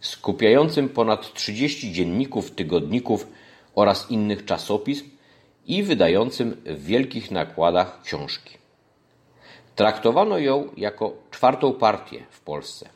[0.00, 3.26] skupiającym ponad 30 dzienników, tygodników
[3.74, 5.04] oraz innych czasopism
[5.66, 8.58] i wydającym w wielkich nakładach książki.
[9.76, 12.88] Traktowano ją jako czwartą partię w Polsce,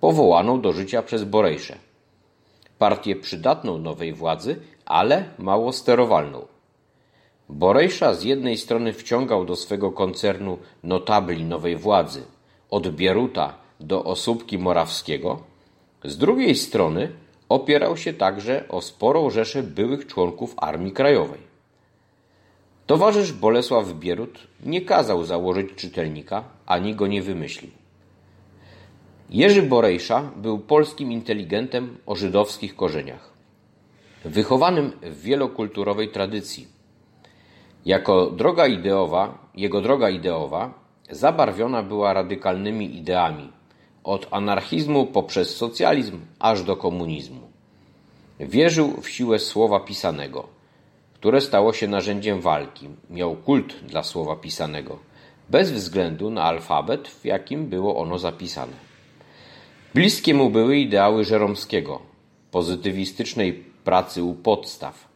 [0.00, 1.76] powołaną do życia przez Borejsze.
[2.78, 6.53] Partię przydatną nowej władzy, ale mało sterowalną.
[7.48, 12.22] Borejsza z jednej strony wciągał do swego koncernu notabli nowej władzy,
[12.70, 15.40] od Bieruta do Osóbki Morawskiego,
[16.04, 17.12] z drugiej strony
[17.48, 21.40] opierał się także o sporą rzeszę byłych członków Armii Krajowej.
[22.86, 27.70] Towarzysz Bolesław Bierut nie kazał założyć czytelnika, ani go nie wymyślił.
[29.30, 33.30] Jerzy Borejsza był polskim inteligentem o żydowskich korzeniach,
[34.24, 36.73] wychowanym w wielokulturowej tradycji.
[37.84, 40.74] Jako droga ideowa, jego droga ideowa
[41.10, 43.52] zabarwiona była radykalnymi ideami,
[44.04, 47.40] od anarchizmu poprzez socjalizm aż do komunizmu.
[48.40, 50.48] Wierzył w siłę słowa pisanego,
[51.14, 52.88] które stało się narzędziem walki.
[53.10, 54.98] Miał kult dla słowa pisanego,
[55.50, 58.72] bez względu na alfabet, w jakim było ono zapisane.
[59.94, 62.00] Bliskie mu były ideały Żeromskiego,
[62.50, 63.52] pozytywistycznej
[63.84, 65.13] pracy u podstaw.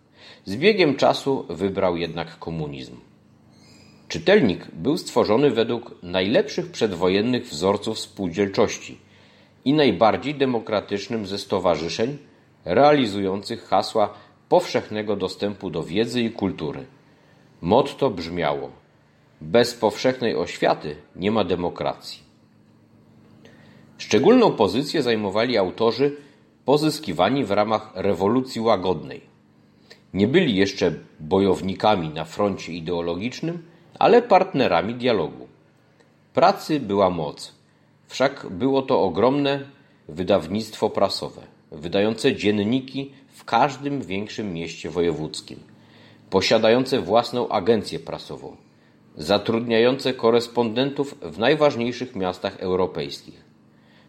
[0.49, 2.97] Z biegiem czasu wybrał jednak komunizm.
[4.09, 8.99] Czytelnik był stworzony według najlepszych przedwojennych wzorców spółdzielczości
[9.65, 12.19] i najbardziej demokratycznym ze stowarzyszeń
[12.65, 14.15] realizujących hasła
[14.49, 16.87] powszechnego dostępu do wiedzy i kultury.
[17.61, 18.71] Motto brzmiało:
[19.41, 22.23] Bez powszechnej oświaty nie ma demokracji.
[23.99, 26.17] Szczególną pozycję zajmowali autorzy
[26.65, 29.28] pozyskiwani w ramach rewolucji łagodnej.
[30.15, 33.63] Nie byli jeszcze bojownikami na froncie ideologicznym,
[33.99, 35.49] ale partnerami dialogu.
[36.35, 37.55] Pracy była moc,
[38.07, 39.61] wszak było to ogromne
[40.09, 41.43] wydawnictwo prasowe,
[41.73, 45.59] wydające dzienniki w każdym większym mieście wojewódzkim,
[46.31, 48.57] posiadające własną agencję prasową,
[49.17, 53.45] zatrudniające korespondentów w najważniejszych miastach europejskich.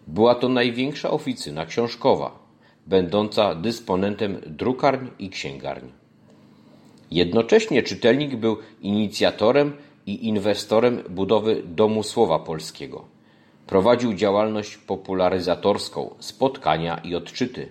[0.08, 2.39] Była to największa oficyna książkowa,
[2.90, 5.92] będąca dysponentem drukarń i księgarni.
[7.12, 9.74] Jednocześnie czytelnik był inicjatorem
[10.06, 13.06] i inwestorem budowy Domu Słowa Polskiego.
[13.68, 17.70] Prowadził działalność popularyzatorską, spotkania i odczyty,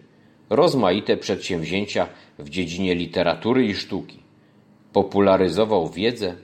[0.50, 2.06] rozmaite przedsięwzięcia
[2.38, 4.18] w dziedzinie literatury i sztuki.
[4.92, 6.34] Popularyzował wiedzę,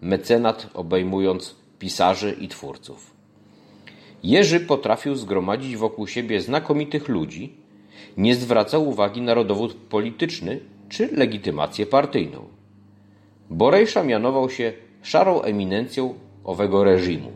[0.00, 3.10] mecenat obejmując pisarzy i twórców.
[4.22, 7.52] Jerzy potrafił zgromadzić wokół siebie znakomitych ludzi,
[8.18, 12.44] nie zwracał uwagi na rodowód polityczny czy legitymację partyjną.
[13.50, 16.14] Borejsza mianował się szarą eminencją
[16.44, 17.32] owego reżimu.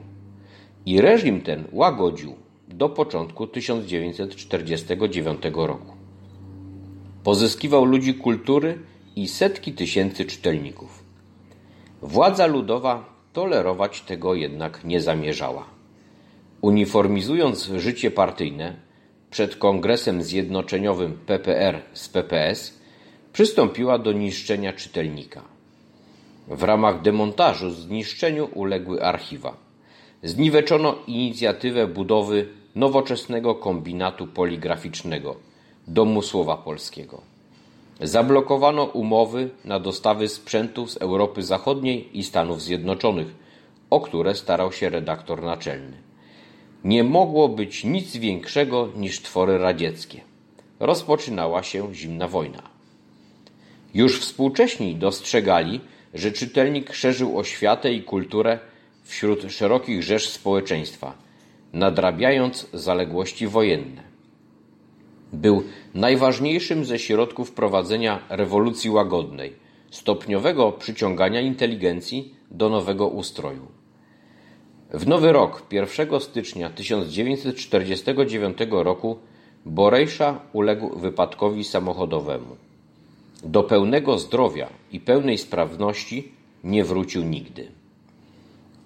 [0.87, 2.35] I reżim ten łagodził
[2.69, 5.97] do początku 1949 roku.
[7.25, 8.79] Pozyskiwał ludzi kultury
[9.17, 11.05] i setki tysięcy czytelników.
[12.03, 15.65] Władza ludowa tolerować tego jednak nie zamierzała.
[16.61, 18.77] Uniformizując życie partyjne
[19.33, 22.79] przed Kongresem Zjednoczeniowym PPR z PPS,
[23.33, 25.43] przystąpiła do niszczenia czytelnika.
[26.49, 29.57] W ramach demontażu zniszczeniu uległy archiwa.
[30.23, 35.37] Zniweczono inicjatywę budowy nowoczesnego kombinatu poligraficznego
[35.89, 37.23] Domu Słowa Polskiego.
[38.01, 43.35] Zablokowano umowy na dostawy sprzętów z Europy Zachodniej i Stanów Zjednoczonych,
[43.91, 46.12] o które starał się redaktor naczelny.
[46.85, 50.21] Nie mogło być nic większego niż twory radzieckie.
[50.81, 52.63] Rozpoczynała się zimna wojna.
[53.95, 55.81] Już współcześni dostrzegali,
[56.15, 58.59] że czytelnik szerzył oświatę i kulturę
[59.05, 61.15] wśród szerokich rzesz społeczeństwa,
[61.73, 64.03] nadrabiając zaległości wojenne.
[65.33, 65.63] Był
[65.95, 69.53] najważniejszym ze środków prowadzenia rewolucji łagodnej,
[69.91, 73.82] stopniowego przyciągania inteligencji do nowego ustroju.
[74.93, 79.19] W nowy rok, 1 stycznia 1949 roku,
[79.67, 82.57] Borejsza uległ wypadkowi samochodowemu.
[83.45, 86.33] Do pełnego zdrowia i pełnej sprawności
[86.65, 87.69] nie wrócił nigdy.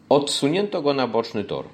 [0.08, 1.64] Odsunięto go na boczny tor.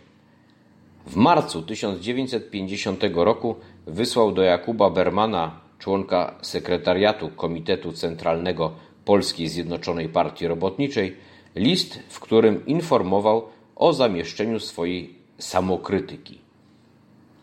[1.07, 3.57] W marcu 1950 roku
[3.87, 8.73] wysłał do Jakuba Bermana, członka sekretariatu Komitetu Centralnego
[9.05, 11.17] Polskiej Zjednoczonej Partii Robotniczej,
[11.55, 13.52] list, w którym informował
[13.83, 16.39] o zamieszczeniu swojej samokrytyki.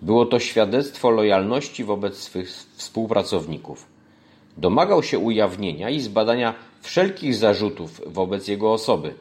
[0.02, 3.86] Było to świadectwo lojalności wobec swych współpracowników.
[4.58, 9.14] Domagał się ujawnienia i zbadania wszelkich zarzutów wobec jego osoby.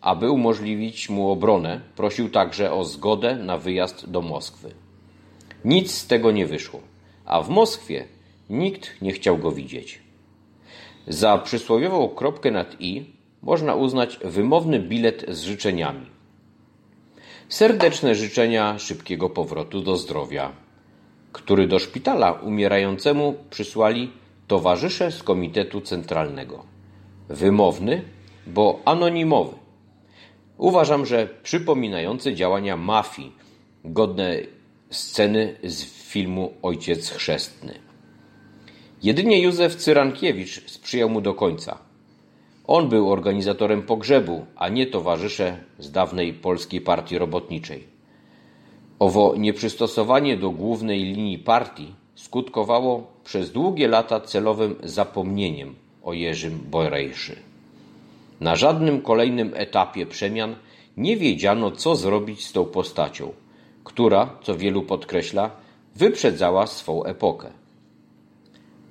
[0.00, 4.74] Aby umożliwić mu obronę, prosił także o zgodę na wyjazd do Moskwy.
[5.64, 6.80] Nic z tego nie wyszło,
[7.24, 8.04] a w Moskwie
[8.50, 10.00] nikt nie chciał go widzieć.
[11.08, 13.04] Za przysłowiową kropkę nad i
[13.42, 16.13] można uznać wymowny bilet z życzeniami.
[17.54, 20.52] Serdeczne życzenia szybkiego powrotu do zdrowia,
[21.32, 24.12] który do szpitala umierającemu przysłali
[24.46, 26.64] towarzysze z Komitetu Centralnego.
[27.28, 28.02] Wymowny,
[28.46, 29.56] bo anonimowy.
[30.56, 33.32] Uważam, że przypominający działania mafii,
[33.84, 34.36] godne
[34.90, 37.74] sceny z filmu Ojciec Chrzestny.
[39.02, 41.78] Jedynie Józef Cyrankiewicz sprzyjał mu do końca.
[42.66, 47.84] On był organizatorem pogrzebu, a nie towarzysze z dawnej Polskiej Partii Robotniczej.
[48.98, 57.36] Owo nieprzystosowanie do głównej linii partii skutkowało przez długie lata celowym zapomnieniem o Jerzym Borejszy.
[58.40, 60.56] Na żadnym kolejnym etapie przemian
[60.96, 63.32] nie wiedziano, co zrobić z tą postacią,
[63.84, 65.50] która, co wielu podkreśla,
[65.96, 67.50] wyprzedzała swą epokę.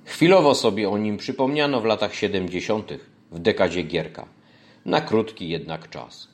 [0.04, 2.92] Chwilowo sobie o nim przypomniano w latach 70.
[3.32, 4.26] w dekadzie Gierka,
[4.84, 6.28] na krótki jednak czas.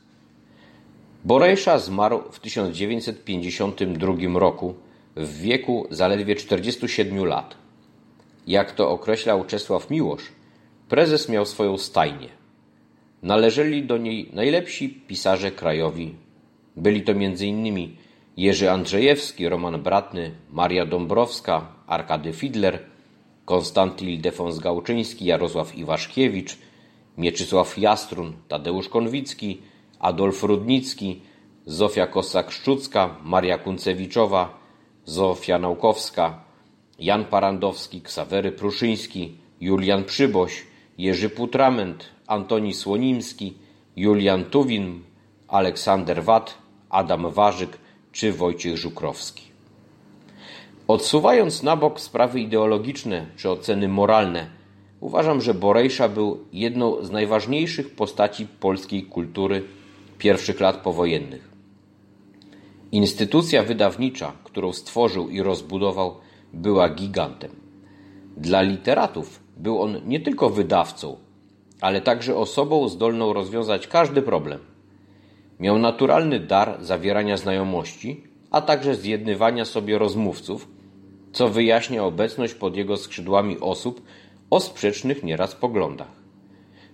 [1.24, 4.74] Borejsza zmarł w 1952 roku
[5.16, 7.56] w wieku zaledwie 47 lat.
[8.46, 10.22] Jak to określał Czesław Miłosz,
[10.88, 12.28] prezes miał swoją stajnię.
[13.22, 16.14] Należeli do niej najlepsi pisarze krajowi.
[16.76, 17.96] Byli to m.in.
[18.36, 22.78] Jerzy Andrzejewski, Roman Bratny, Maria Dąbrowska, Arkady Fidler,
[23.44, 26.58] Konstanty Ildefons Gałczyński, Jarosław Iwaszkiewicz,
[27.18, 29.62] Mieczysław Jastrun, Tadeusz Konwicki,
[29.98, 31.20] Adolf Rudnicki,
[31.66, 34.58] Zofia Kosak-Szczucka, Maria Kuncewiczowa,
[35.04, 36.44] Zofia Naukowska,
[36.98, 40.66] Jan Parandowski, Ksawery Pruszyński, Julian Przyboś,
[40.98, 43.54] Jerzy Putrament, Antoni Słonimski,
[43.96, 45.02] Julian Tuwin,
[45.48, 46.58] Aleksander Wat,
[46.90, 47.78] Adam Warzyk
[48.12, 49.50] czy Wojciech Żukrowski.
[50.88, 54.59] Odsuwając na bok sprawy ideologiczne czy oceny moralne,
[55.00, 59.64] uważam, że Borejsza był jedną z najważniejszych postaci polskiej kultury
[60.18, 61.50] pierwszych lat powojennych.
[62.92, 66.14] Instytucja wydawnicza, którą stworzył i rozbudował,
[66.52, 67.50] była gigantem.
[68.36, 71.16] Dla literatów był on nie tylko wydawcą,
[71.80, 74.60] ale także osobą zdolną rozwiązać każdy problem.
[75.60, 80.68] Miał naturalny dar zawierania znajomości, a także zjednywania sobie rozmówców,
[81.32, 84.02] co wyjaśnia obecność pod jego skrzydłami osób
[84.50, 86.20] o sprzecznych nieraz poglądach.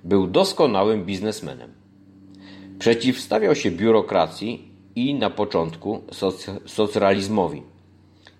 [0.05, 1.73] Był doskonałym biznesmenem.
[2.79, 7.63] Przeciwstawiał się biurokracji i na początku soc- socrealizmowi.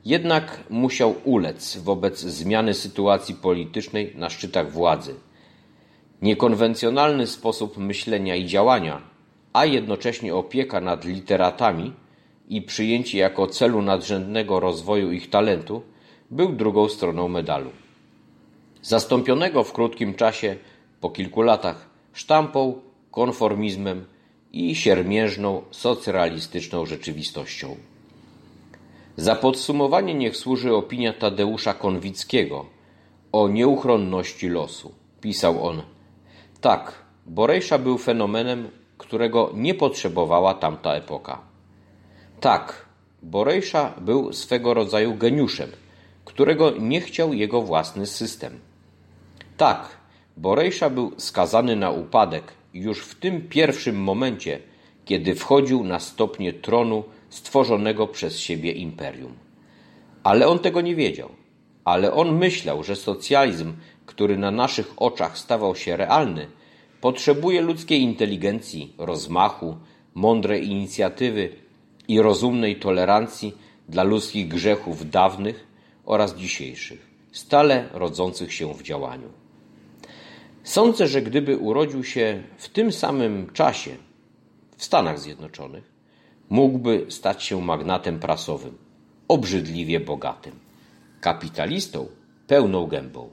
[0.05, 5.15] Jednak musiał ulec wobec zmiany sytuacji politycznej na szczytach władzy.
[6.23, 9.03] Niekonwencjonalny sposób myślenia i działania,
[9.53, 11.93] a jednocześnie opieka nad literatami
[12.49, 15.83] i przyjęcie jako celu nadrzędnego rozwoju ich talentu
[16.31, 17.71] był drugą stroną medalu.
[18.87, 20.57] Zastąpionego w krótkim czasie,
[21.01, 22.81] po kilku latach, sztampą,
[23.11, 24.05] konformizmem
[24.53, 27.77] i siermiężną, socrealistyczną rzeczywistością.
[29.17, 32.67] Za podsumowanie niech służy opinia Tadeusza Konwickiego
[33.33, 34.95] o nieuchronności losu.
[35.21, 35.83] Pisał on:
[36.61, 36.93] Tak,
[37.27, 38.69] Borejsza był fenomenem,
[38.99, 41.41] którego nie potrzebowała tamta epoka.
[42.41, 42.87] Tak,
[43.23, 45.71] Borejsza był swego rodzaju geniuszem,
[46.25, 48.66] którego nie chciał jego własny system.
[49.57, 49.97] Tak,
[50.37, 54.59] Borejsza był skazany na upadek już w tym pierwszym momencie,
[55.05, 59.35] kiedy wchodził na stopnie tronu stworzonego przez siebie imperium.
[60.23, 61.29] Ale on tego nie wiedział.
[61.85, 63.73] Ale on myślał, że socjalizm,
[64.07, 66.47] który na naszych oczach stawał się realny,
[67.01, 69.77] potrzebuje ludzkiej inteligencji, rozmachu,
[70.15, 71.53] mądrej inicjatywy
[72.09, 73.55] i rozumnej tolerancji
[73.89, 75.67] dla ludzkich grzechów dawnych
[76.05, 79.46] oraz dzisiejszych, stale rodzących się w działaniu.
[80.67, 83.91] Sądzę, że gdyby urodził się w tym samym czasie
[84.77, 85.93] w Stanach Zjednoczonych,
[86.49, 88.79] mógłby stać się magnatem prasowym,
[89.29, 90.53] obrzydliwie bogatym,
[91.21, 92.07] kapitalistą
[92.47, 93.31] pełną gębą.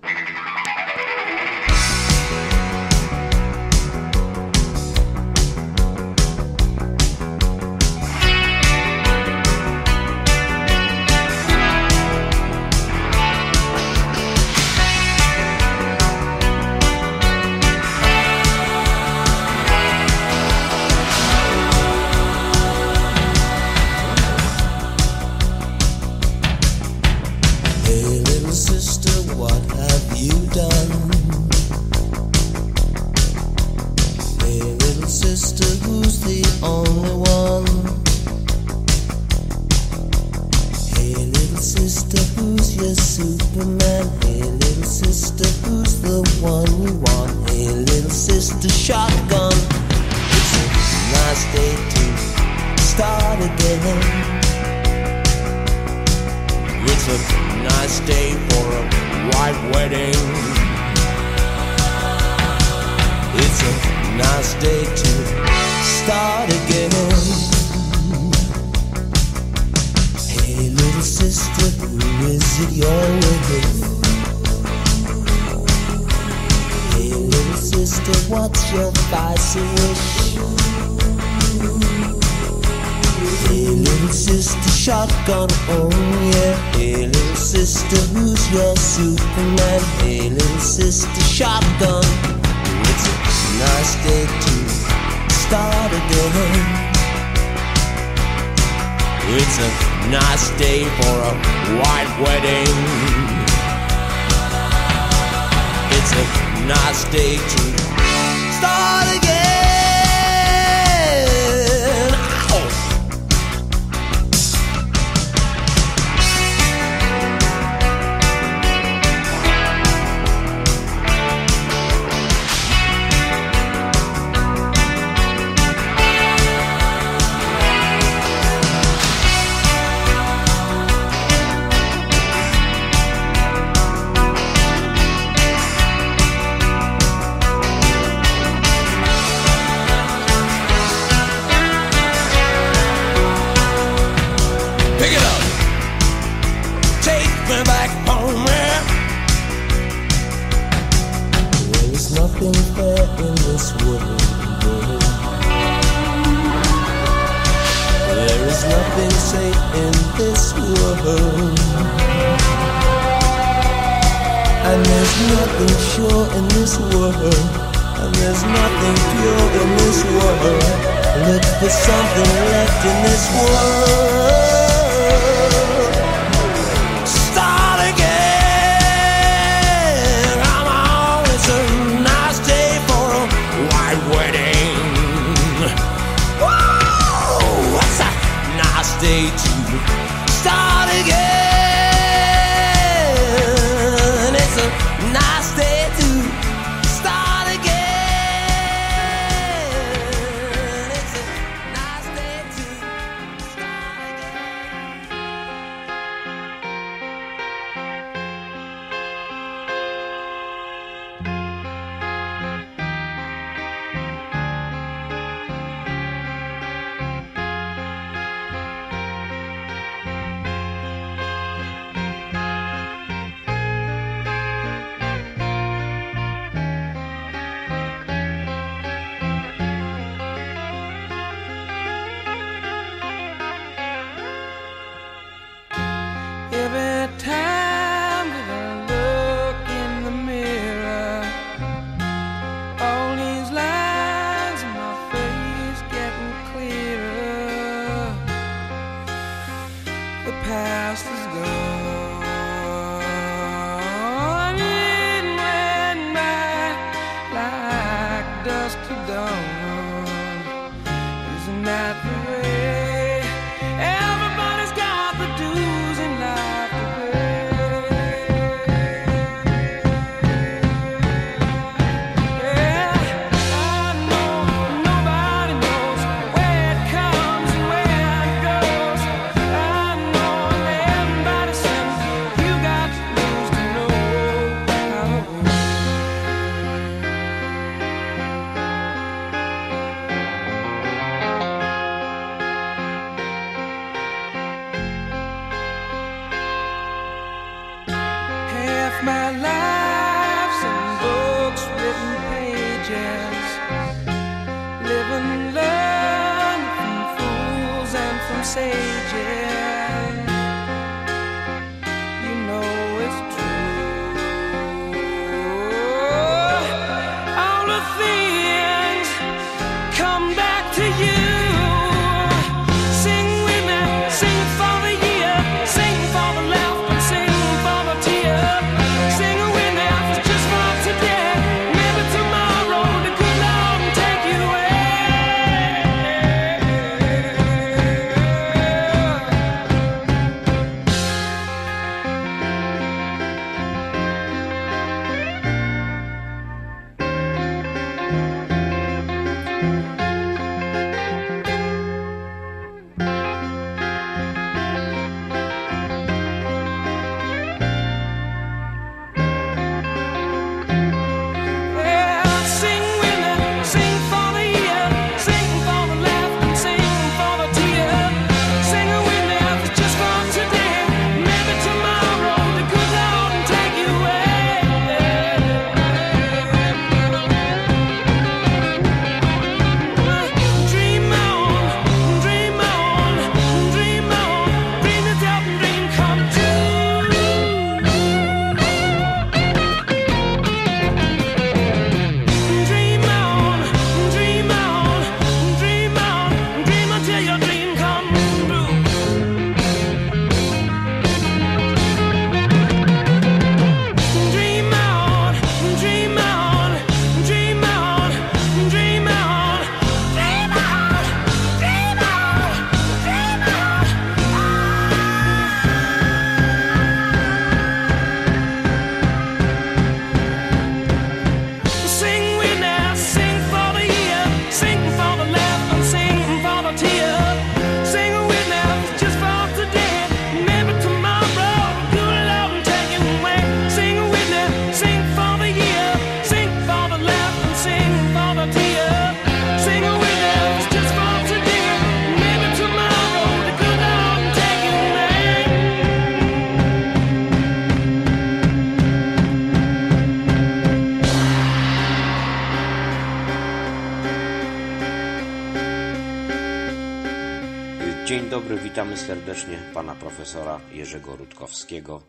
[458.53, 462.01] Dzień dobry, witamy serdecznie pana profesora Jerzego Rutkowskiego.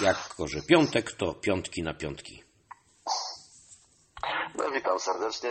[0.00, 2.44] Jako, że piątek, to piątki na piątki.
[4.54, 5.50] No witam serdecznie.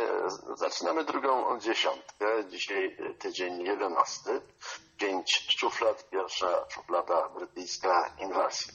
[0.56, 2.26] Zaczynamy drugą dziesiątkę.
[2.50, 4.42] Dzisiaj tydzień jedenasty.
[4.98, 6.10] Pięć szuflad.
[6.10, 8.74] Pierwsza szuflada brytyjska inwazja.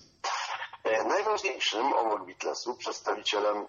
[0.85, 3.67] E, Najważniejszym obok Beatlesu przedstawicielem e,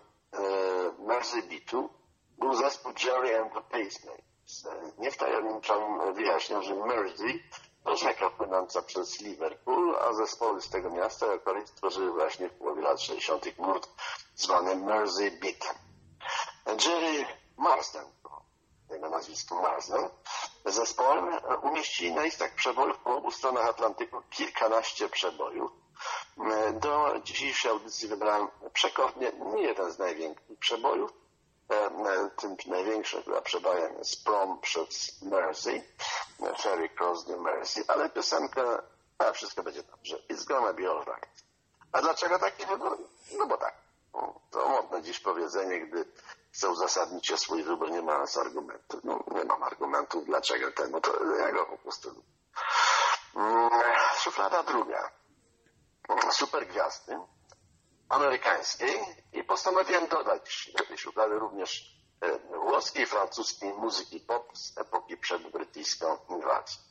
[1.08, 1.90] Mersey Beatu
[2.38, 4.33] był zespół Jerry and the.
[4.66, 7.44] E, Nie w tajemniczym wyjaśnią, że Mersey
[7.84, 12.54] to rzeka płynąca przez Liverpool, a zespoły z tego miasta i okolic tworzyły właśnie w
[12.54, 13.58] połowie lat 60.
[13.60, 13.90] nurt
[14.36, 15.76] zwany Mersey Beat.
[16.86, 17.26] Jerry
[17.58, 18.06] Marsden,
[18.90, 20.10] jego nazwisko Marsden,
[20.66, 25.72] z zespołem umieścili na listach przebojów po obu stronach Atlantyku kilkanaście przebojów.
[26.74, 31.23] Do dzisiejszej audycji wybrałem przekornie nie jeden z największych przebojów.
[32.36, 35.84] Tym największym chyba przebojem jest Prom przez Mercy,
[36.60, 38.84] Ferry Cross New Mercy, ale piosenka,
[39.18, 41.44] a wszystko będzie dobrze, It's gonna be alright.
[41.92, 42.98] A dlaczego taki wybór?
[43.38, 43.74] No bo tak.
[44.52, 46.06] To modne dziś powiedzenie, gdy
[46.52, 49.00] chcę uzasadnić się swój wybór, nie ma argumentu.
[49.04, 52.24] No, nie mam argumentów, dlaczego no to ja go po prostu.
[53.36, 53.70] Mm,
[54.18, 55.12] Szuflada druga.
[56.32, 57.20] Super gwiazdy
[58.14, 59.00] amerykańskiej
[59.34, 65.52] i postanowiłem dodać do tej szuflady również e, włoskiej, francuskiej muzyki pop z epoki przed
[65.52, 66.82] brytyjską inwazją.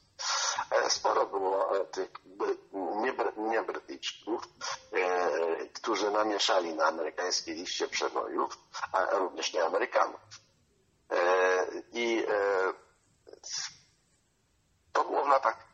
[0.71, 2.57] E, Sporo było e, tych Bry-
[3.37, 3.65] nie,
[5.75, 8.59] którzy namieszali na amerykańskiej liście przebojów,
[8.93, 10.21] a również nie Amerykanów.
[11.93, 12.27] I
[14.93, 15.72] to było w latach,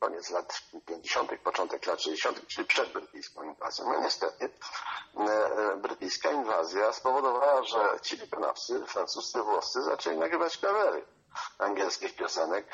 [0.00, 3.92] koniec lat 50., początek lat 60., czyli przed brytyjską inwazją.
[3.92, 4.50] No niestety
[5.16, 11.04] e, e, brytyjska inwazja spowodowała, że ci wykonawcy, francuscy, włoscy, zaczęli nagrywać kawery
[11.58, 12.66] angielskich piosenek,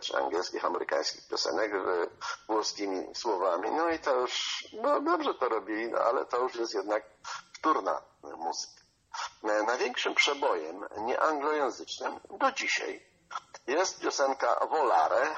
[0.00, 1.72] czy angielskich, amerykańskich piosenek
[2.48, 3.70] włoskimi słowami.
[3.70, 7.02] No i to już, no dobrze to robili, no ale to już jest jednak
[7.52, 8.80] wtórna muzyka.
[9.44, 13.06] E, Największym przebojem nieanglojęzycznym do dzisiaj
[13.66, 15.36] jest piosenka Volare,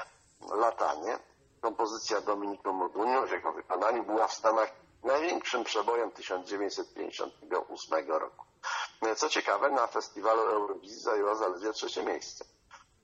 [0.55, 1.19] Latanie.
[1.61, 4.71] Kompozycja Dominiku Modunio w jego wykonaniu była w Stanach
[5.03, 8.45] największym przebojem 1958 roku.
[9.15, 12.45] Co ciekawe, na festiwalu Eurowizji zajęła zaledwie trzecie miejsce.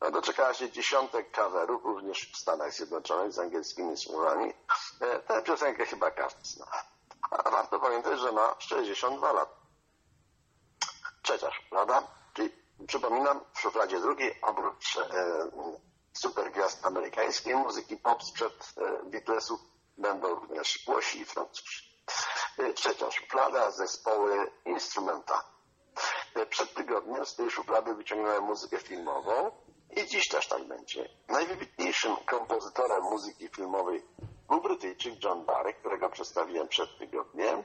[0.02, 4.54] No, doczekała się dziesiątek coverów, również w Stanach Zjednoczonych z angielskimi słowami.
[5.02, 6.66] E, Tę piosenkę chyba każdy zna.
[7.32, 9.56] A warto pamiętać, że ma 62 lata.
[11.22, 12.52] Trzecia szuflada, czyli
[12.88, 15.04] przypominam, w szufladzie drugiej oprócz e,
[16.20, 19.60] supergwiazd amerykańskiej muzyki pop sprzed e, Beatlesów
[19.98, 21.96] będą również Włosi i Francuzi.
[22.58, 25.44] E, Trzecia szuflada, zespoły instrumentalne.
[26.36, 29.52] E, Przed tygodniem z tej szuflady wyciągnąłem muzykę filmową
[29.98, 31.10] i dziś też tak będzie.
[31.28, 34.06] Najwybitniejszym kompozytorem muzyki filmowej
[34.50, 37.64] był Brytyjczyk John Barry, którego przedstawiłem przed tygodniem.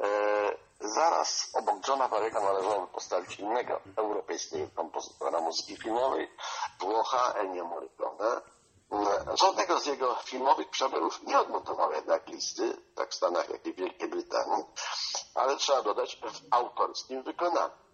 [0.00, 6.30] E, zaraz obok Johna Barry'ego należałoby postawić innego europejskiego kompozytora muzyki filmowej,
[6.80, 8.40] Włocha Ennio Morricone.
[8.92, 13.74] E, Żadnego z jego filmowych przebojów nie odnotował jednak listy, tak w Stanach, jak i
[13.74, 14.64] Wielkiej Brytanii,
[15.34, 17.85] ale trzeba dodać w autorskim wykonaniu.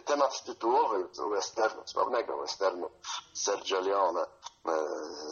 [0.00, 2.90] Temat tytułowy westernu, sławnego westernu
[3.34, 4.26] Sergio Leone e,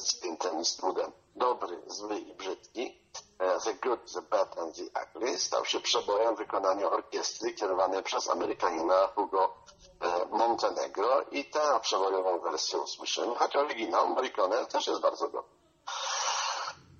[0.01, 3.01] z Clintem Eastwoodem, dobry, zły i brzydki,
[3.39, 8.03] e, The Good, The Bad and The Ugly, stał się przebojem w wykonaniu orkiestry kierowanej
[8.03, 9.55] przez Amerykanina Hugo
[10.01, 15.51] e, Montenegro i tę przebojową wersję usłyszymy, choć oryginał Morricone też jest bardzo dobry.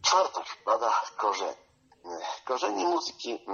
[0.03, 1.70] Czwarta szuflada korzeni.
[2.45, 3.47] Korzeni muzyki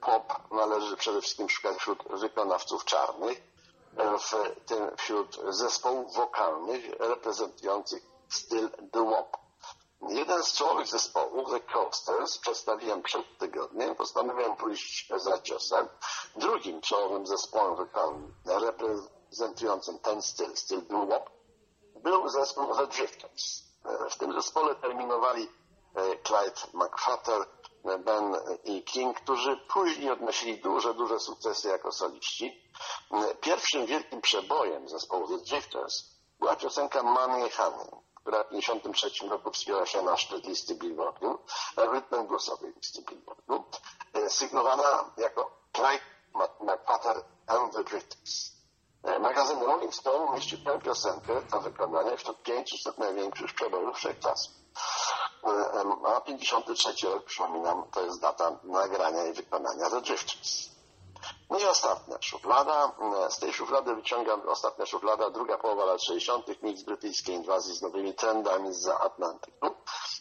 [0.00, 3.42] pop należy przede wszystkim szukać wśród wykonawców czarnych,
[3.96, 9.36] w tym wśród zespołów wokalnych reprezentujących styl doo-wop.
[10.08, 15.88] Jeden z czołowych zespołów, The Coasters, przedstawiłem przed tygodniem, postanowiłem pójść za ciosem.
[16.36, 21.30] Drugim czołowym zespołem wokalnym reprezentującym ten styl, styl doo-wop,
[21.96, 23.62] był zespół The Drifters.
[24.10, 25.48] W tym zespole terminowali
[25.94, 27.46] e, Clyde McFatter,
[27.84, 32.70] Ben i King, którzy później odnosili duże, duże sukcesy jako soliści.
[33.40, 36.04] Pierwszym wielkim przebojem zespołu The Drifters
[36.38, 41.38] była piosenka Money Honey, która w 1953 roku wspięła się na szczyt listy Billboardu,
[41.76, 43.64] rytmem głosowej listy Billboardu,
[44.12, 46.04] e, sygnowana jako Clyde
[46.60, 48.52] McFatter and The Drifters.
[49.04, 54.52] E, Magazyn Rolling Stone umieścił tę piosenkę do wykonania wśród 500 największych przebojów wszechczasów.
[55.44, 60.70] E, A 53 rok, przypominam, to jest data nagrania i wykonania The Drifters.
[61.50, 62.92] No i ostatnia szuflada.
[63.28, 66.62] Z tej szuflady wyciągam ostatnia szuflada, druga połowa lat 60.
[66.62, 69.70] miks brytyjskiej inwazji z nowymi trendami z Atlantyku.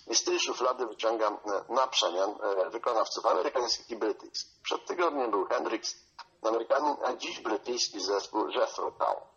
[0.07, 1.37] I z tej szuflady wyciągam
[1.69, 2.35] na przemian
[2.71, 4.61] wykonawców amerykańskich i brytyjskich.
[4.63, 5.95] Przed tygodniem był Hendrix,
[6.41, 9.28] Amerykanin, a dziś brytyjski zespół Jethro Tull.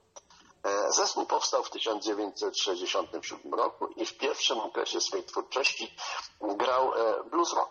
[0.89, 5.97] Zespół powstał w 1967 roku i w pierwszym okresie swojej twórczości
[6.41, 6.93] grał
[7.31, 7.71] blues rock.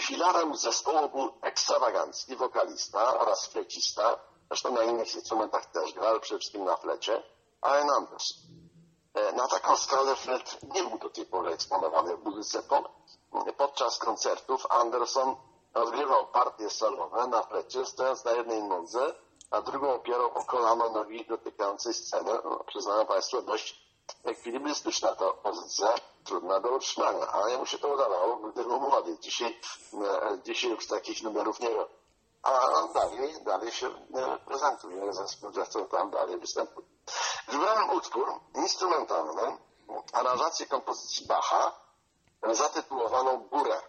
[0.00, 6.64] Filarem zespołu był ekstrawagancki wokalista oraz flecista, zresztą na innych instrumentach też grał, przede wszystkim
[6.64, 7.22] na flecie,
[7.66, 8.38] Ian Anderson.
[9.36, 12.88] Na taką skalę flet nie był do tej pory eksponowany w muzyce pop.
[13.56, 15.36] Podczas koncertów Anderson
[15.74, 19.14] odgrywał partie solowe na flecie, stojąc na jednej nodze,
[19.52, 22.30] a drugą opierał o kolano nogi dotykającej sceny.
[22.44, 23.82] No, przyznają Państwo, dość
[24.24, 25.88] ekwilibrystyczna to pozycja,
[26.24, 29.18] trudna do utrzymania, ale mu się to udawało, gdy był młody.
[29.18, 29.60] Dzisiaj,
[30.44, 31.94] dzisiaj już takich numerów nie robi.
[32.42, 32.50] A
[32.94, 33.90] dalej, dalej się
[34.46, 36.86] prezentuje, zespół zresztą tam dalej występuje.
[37.48, 39.58] Wybrałem utwór instrumentalny,
[40.12, 41.72] aranżację kompozycji Bacha,
[42.52, 43.80] zatytułowaną Górę.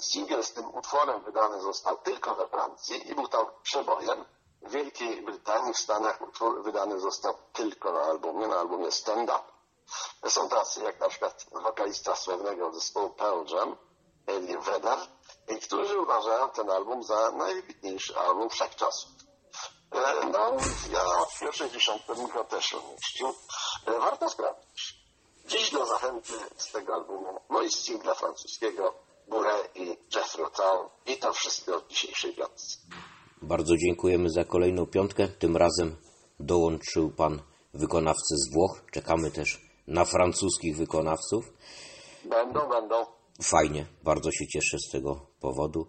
[0.00, 4.24] Singiel z tym utworem wydany został tylko we Francji i był tam przebojem.
[4.62, 9.42] W Wielkiej Brytanii, w Stanach utwór wydany został tylko na albumie, na albumie Stand Up.
[10.30, 13.76] Są tacy jak na przykład wokalista sławnego zespołu Pearl Jam,
[14.26, 14.98] Elie Vedder,
[15.62, 19.10] którzy uważają ten album za najwybitniejszy album wszechczasów.
[20.32, 20.56] No,
[20.92, 21.00] ja
[21.34, 23.34] w pierwszej dziesiątce go też umieścił.
[23.86, 24.98] Warto sprawdzić.
[25.44, 28.94] Dziś do zachęty z tego albumu, no i z singla francuskiego
[29.28, 32.78] Burę i Jethro Tull i to wszystko w dzisiejszej piątce.
[33.42, 35.28] Bardzo dziękujemy za kolejną piątkę.
[35.28, 35.96] Tym razem
[36.40, 37.40] dołączył Pan
[37.74, 38.84] wykonawcy z Włoch.
[38.92, 41.52] Czekamy też na francuskich wykonawców.
[42.24, 42.94] Będą, będą.
[43.42, 45.86] Fajnie, bardzo się cieszę z tego powodu.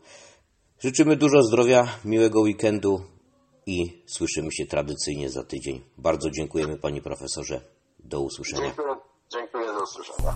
[0.79, 3.01] Życzymy dużo zdrowia, miłego weekendu
[3.65, 5.81] i słyszymy się tradycyjnie za tydzień.
[5.97, 7.61] Bardzo dziękujemy Panie Profesorze.
[7.99, 8.65] Do usłyszenia.
[8.67, 8.95] Dziękuję,
[9.31, 10.35] dziękuję do usłyszenia.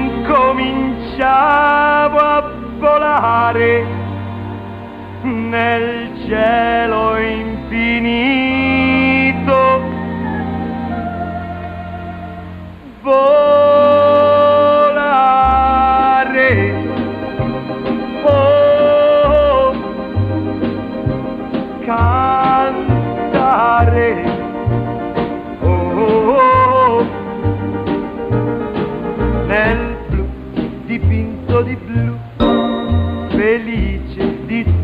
[0.31, 2.41] incominciavo a
[2.79, 3.85] volare
[5.23, 8.39] nel cielo infinito.
[13.01, 14.10] Volare.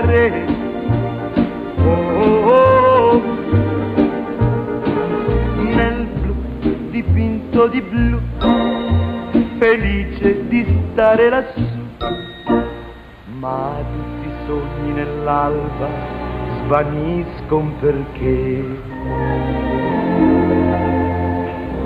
[0.00, 0.46] Cantare,
[1.84, 3.20] oh,
[5.62, 6.34] nel blu
[6.90, 8.20] dipinto di blu,
[9.58, 11.60] felice di stare lassù,
[13.38, 15.88] ma tutti i sogni nell'alba
[16.64, 18.64] svaniscono perché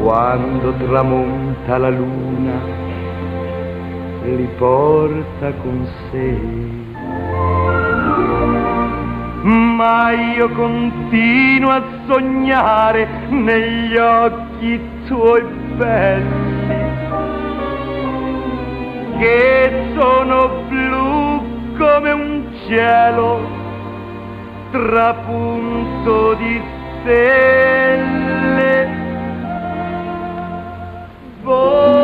[0.02, 2.82] quando tramonta la luna
[4.24, 6.83] li porta con sé.
[9.44, 15.42] Ma io continuo a sognare negli occhi tuoi
[15.76, 16.92] belli,
[19.18, 23.40] che sono blu come un cielo
[24.70, 26.62] trapunto di
[27.02, 27.82] stelle.
[31.42, 32.03] Volare,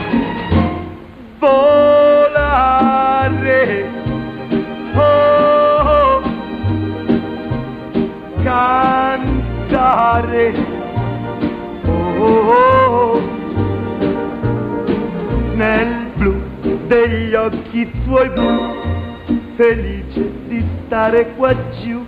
[17.41, 18.71] Occhi tuoi blu,
[19.55, 22.05] felice di stare qua giù.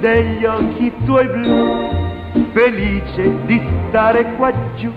[0.00, 1.90] Degli occhi tuoi blu,
[2.52, 4.92] felice di stare qua giù.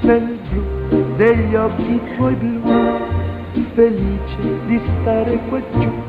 [0.00, 3.03] Nel blu degli occhi tuoi blu,
[3.74, 6.03] felice di stare qua giù.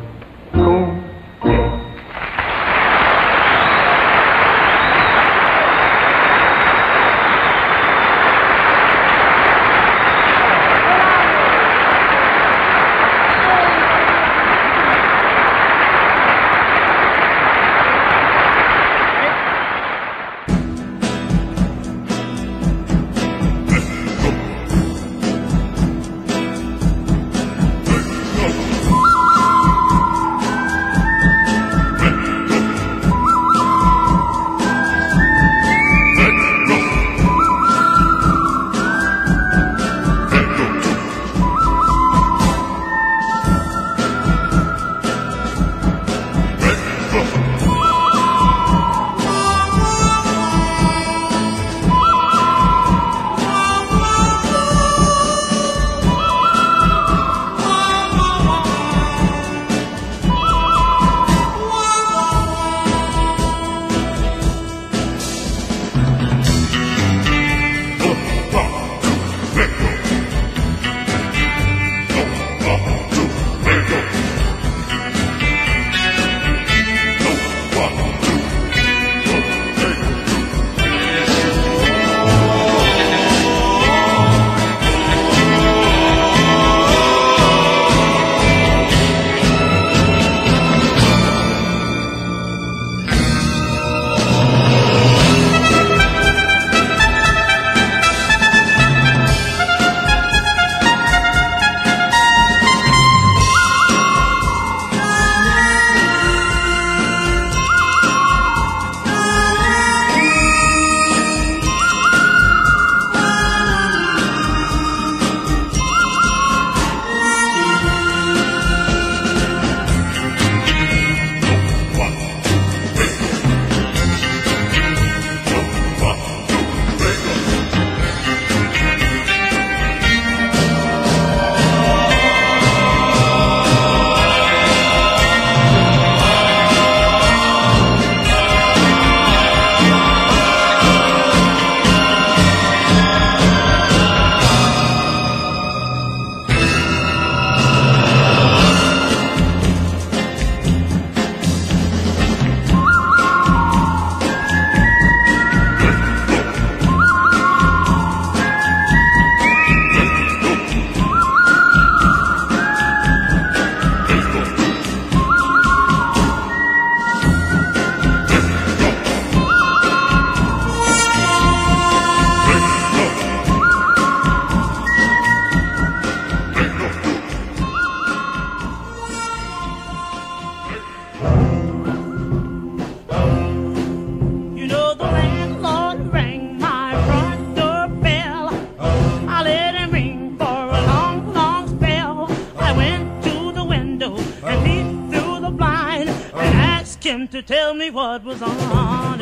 [197.32, 199.22] To tell me what was on his mind.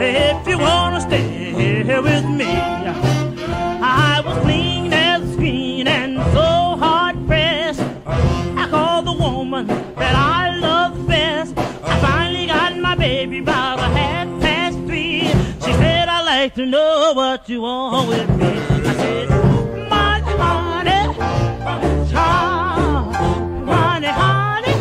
[0.00, 2.52] If you wanna stay here with me,
[3.82, 7.84] I was clean as a screen and so hard pressed.
[8.56, 9.66] I called the woman
[9.96, 11.54] that I love best.
[11.58, 13.40] I finally got my baby
[16.52, 18.44] like to know what you want with me.
[18.44, 19.28] I said,
[19.88, 21.16] my honey,
[22.14, 23.10] ah,
[23.66, 24.74] honey, honey,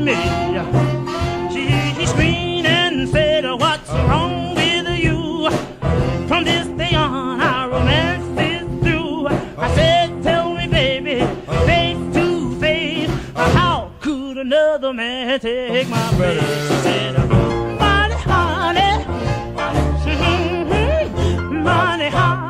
[15.37, 16.41] take my place?
[16.41, 19.05] She said, Money, honey,
[21.63, 22.48] money, honey.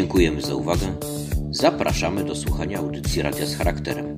[0.00, 0.86] Dziękujemy za uwagę.
[1.50, 4.16] Zapraszamy do słuchania audycji Radia z charakterem.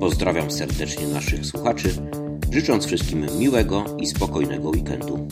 [0.00, 1.88] Pozdrawiam serdecznie naszych słuchaczy,
[2.50, 5.28] życząc wszystkim miłego i spokojnego weekendu.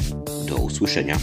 [0.48, 1.16] Do usłyszenia.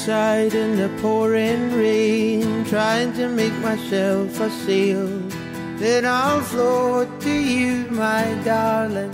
[0.00, 5.06] Outside in the pouring rain, trying to make myself a sail.
[5.76, 9.12] Then I'll float to you, my darling,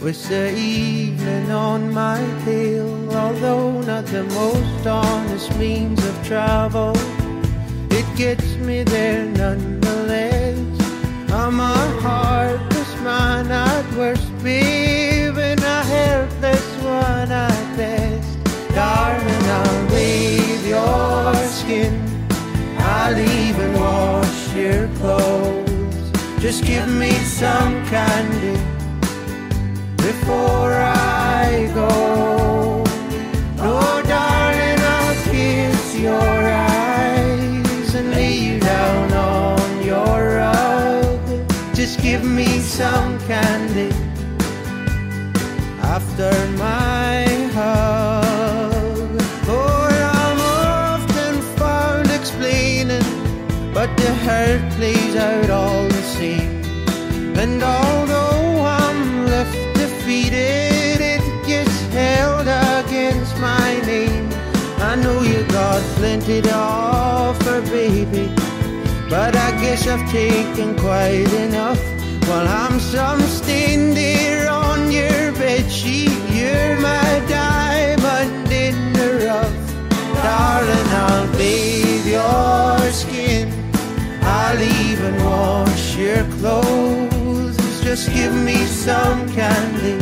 [0.00, 3.12] with the evening on my tail.
[3.12, 6.92] Although not the most honest means of travel,
[7.90, 10.58] it gets me there nonetheless.
[11.32, 14.83] I'm a heartless man at worst, babe,
[21.64, 21.94] skin.
[22.78, 26.10] I'll even wash your clothes.
[26.38, 27.12] Just give me
[27.42, 28.58] some candy
[29.96, 32.84] before I go.
[33.56, 33.80] No,
[34.14, 41.18] darling, I'll kiss your eyes and lay you down on your rug.
[41.74, 43.90] Just give me some candy
[45.94, 46.83] after my
[54.04, 56.62] the hurt plays out all the same.
[57.42, 64.28] And although I'm left defeated, it gets held against my name.
[64.90, 68.26] I know you got plenty to offer, baby,
[69.08, 71.82] but I guess I've taken quite enough.
[72.28, 73.22] While I'm some
[73.94, 79.58] there on your bed sheet, you're my diamond in the rough.
[80.24, 83.13] Darling, I'll bathe your skin.
[84.46, 87.56] I'll even wash your clothes.
[87.82, 89.96] Just give me some candy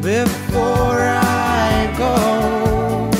[0.00, 3.10] before I go.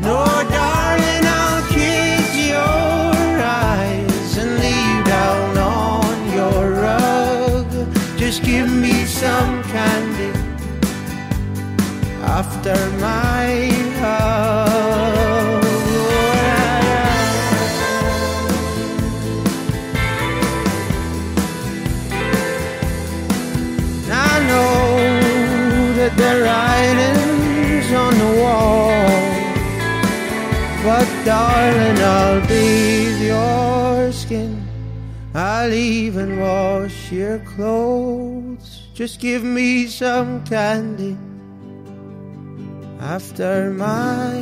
[0.00, 0.24] No,
[0.58, 7.68] darling, I'll kiss your eyes and lay you down on your rug.
[8.16, 10.32] Just give me some candy
[12.22, 13.83] after my
[31.24, 34.68] darling, I'll bathe your skin.
[35.34, 38.82] I'll even wash your clothes.
[38.92, 41.16] Just give me some candy
[43.00, 44.34] after my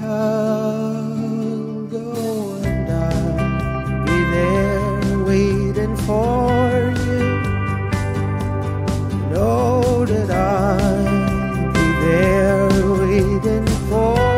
[0.00, 1.90] hug.
[1.92, 7.28] Oh, and I'll be there waiting for you.
[9.12, 12.68] You know that I'll be there
[13.04, 14.29] waiting for you.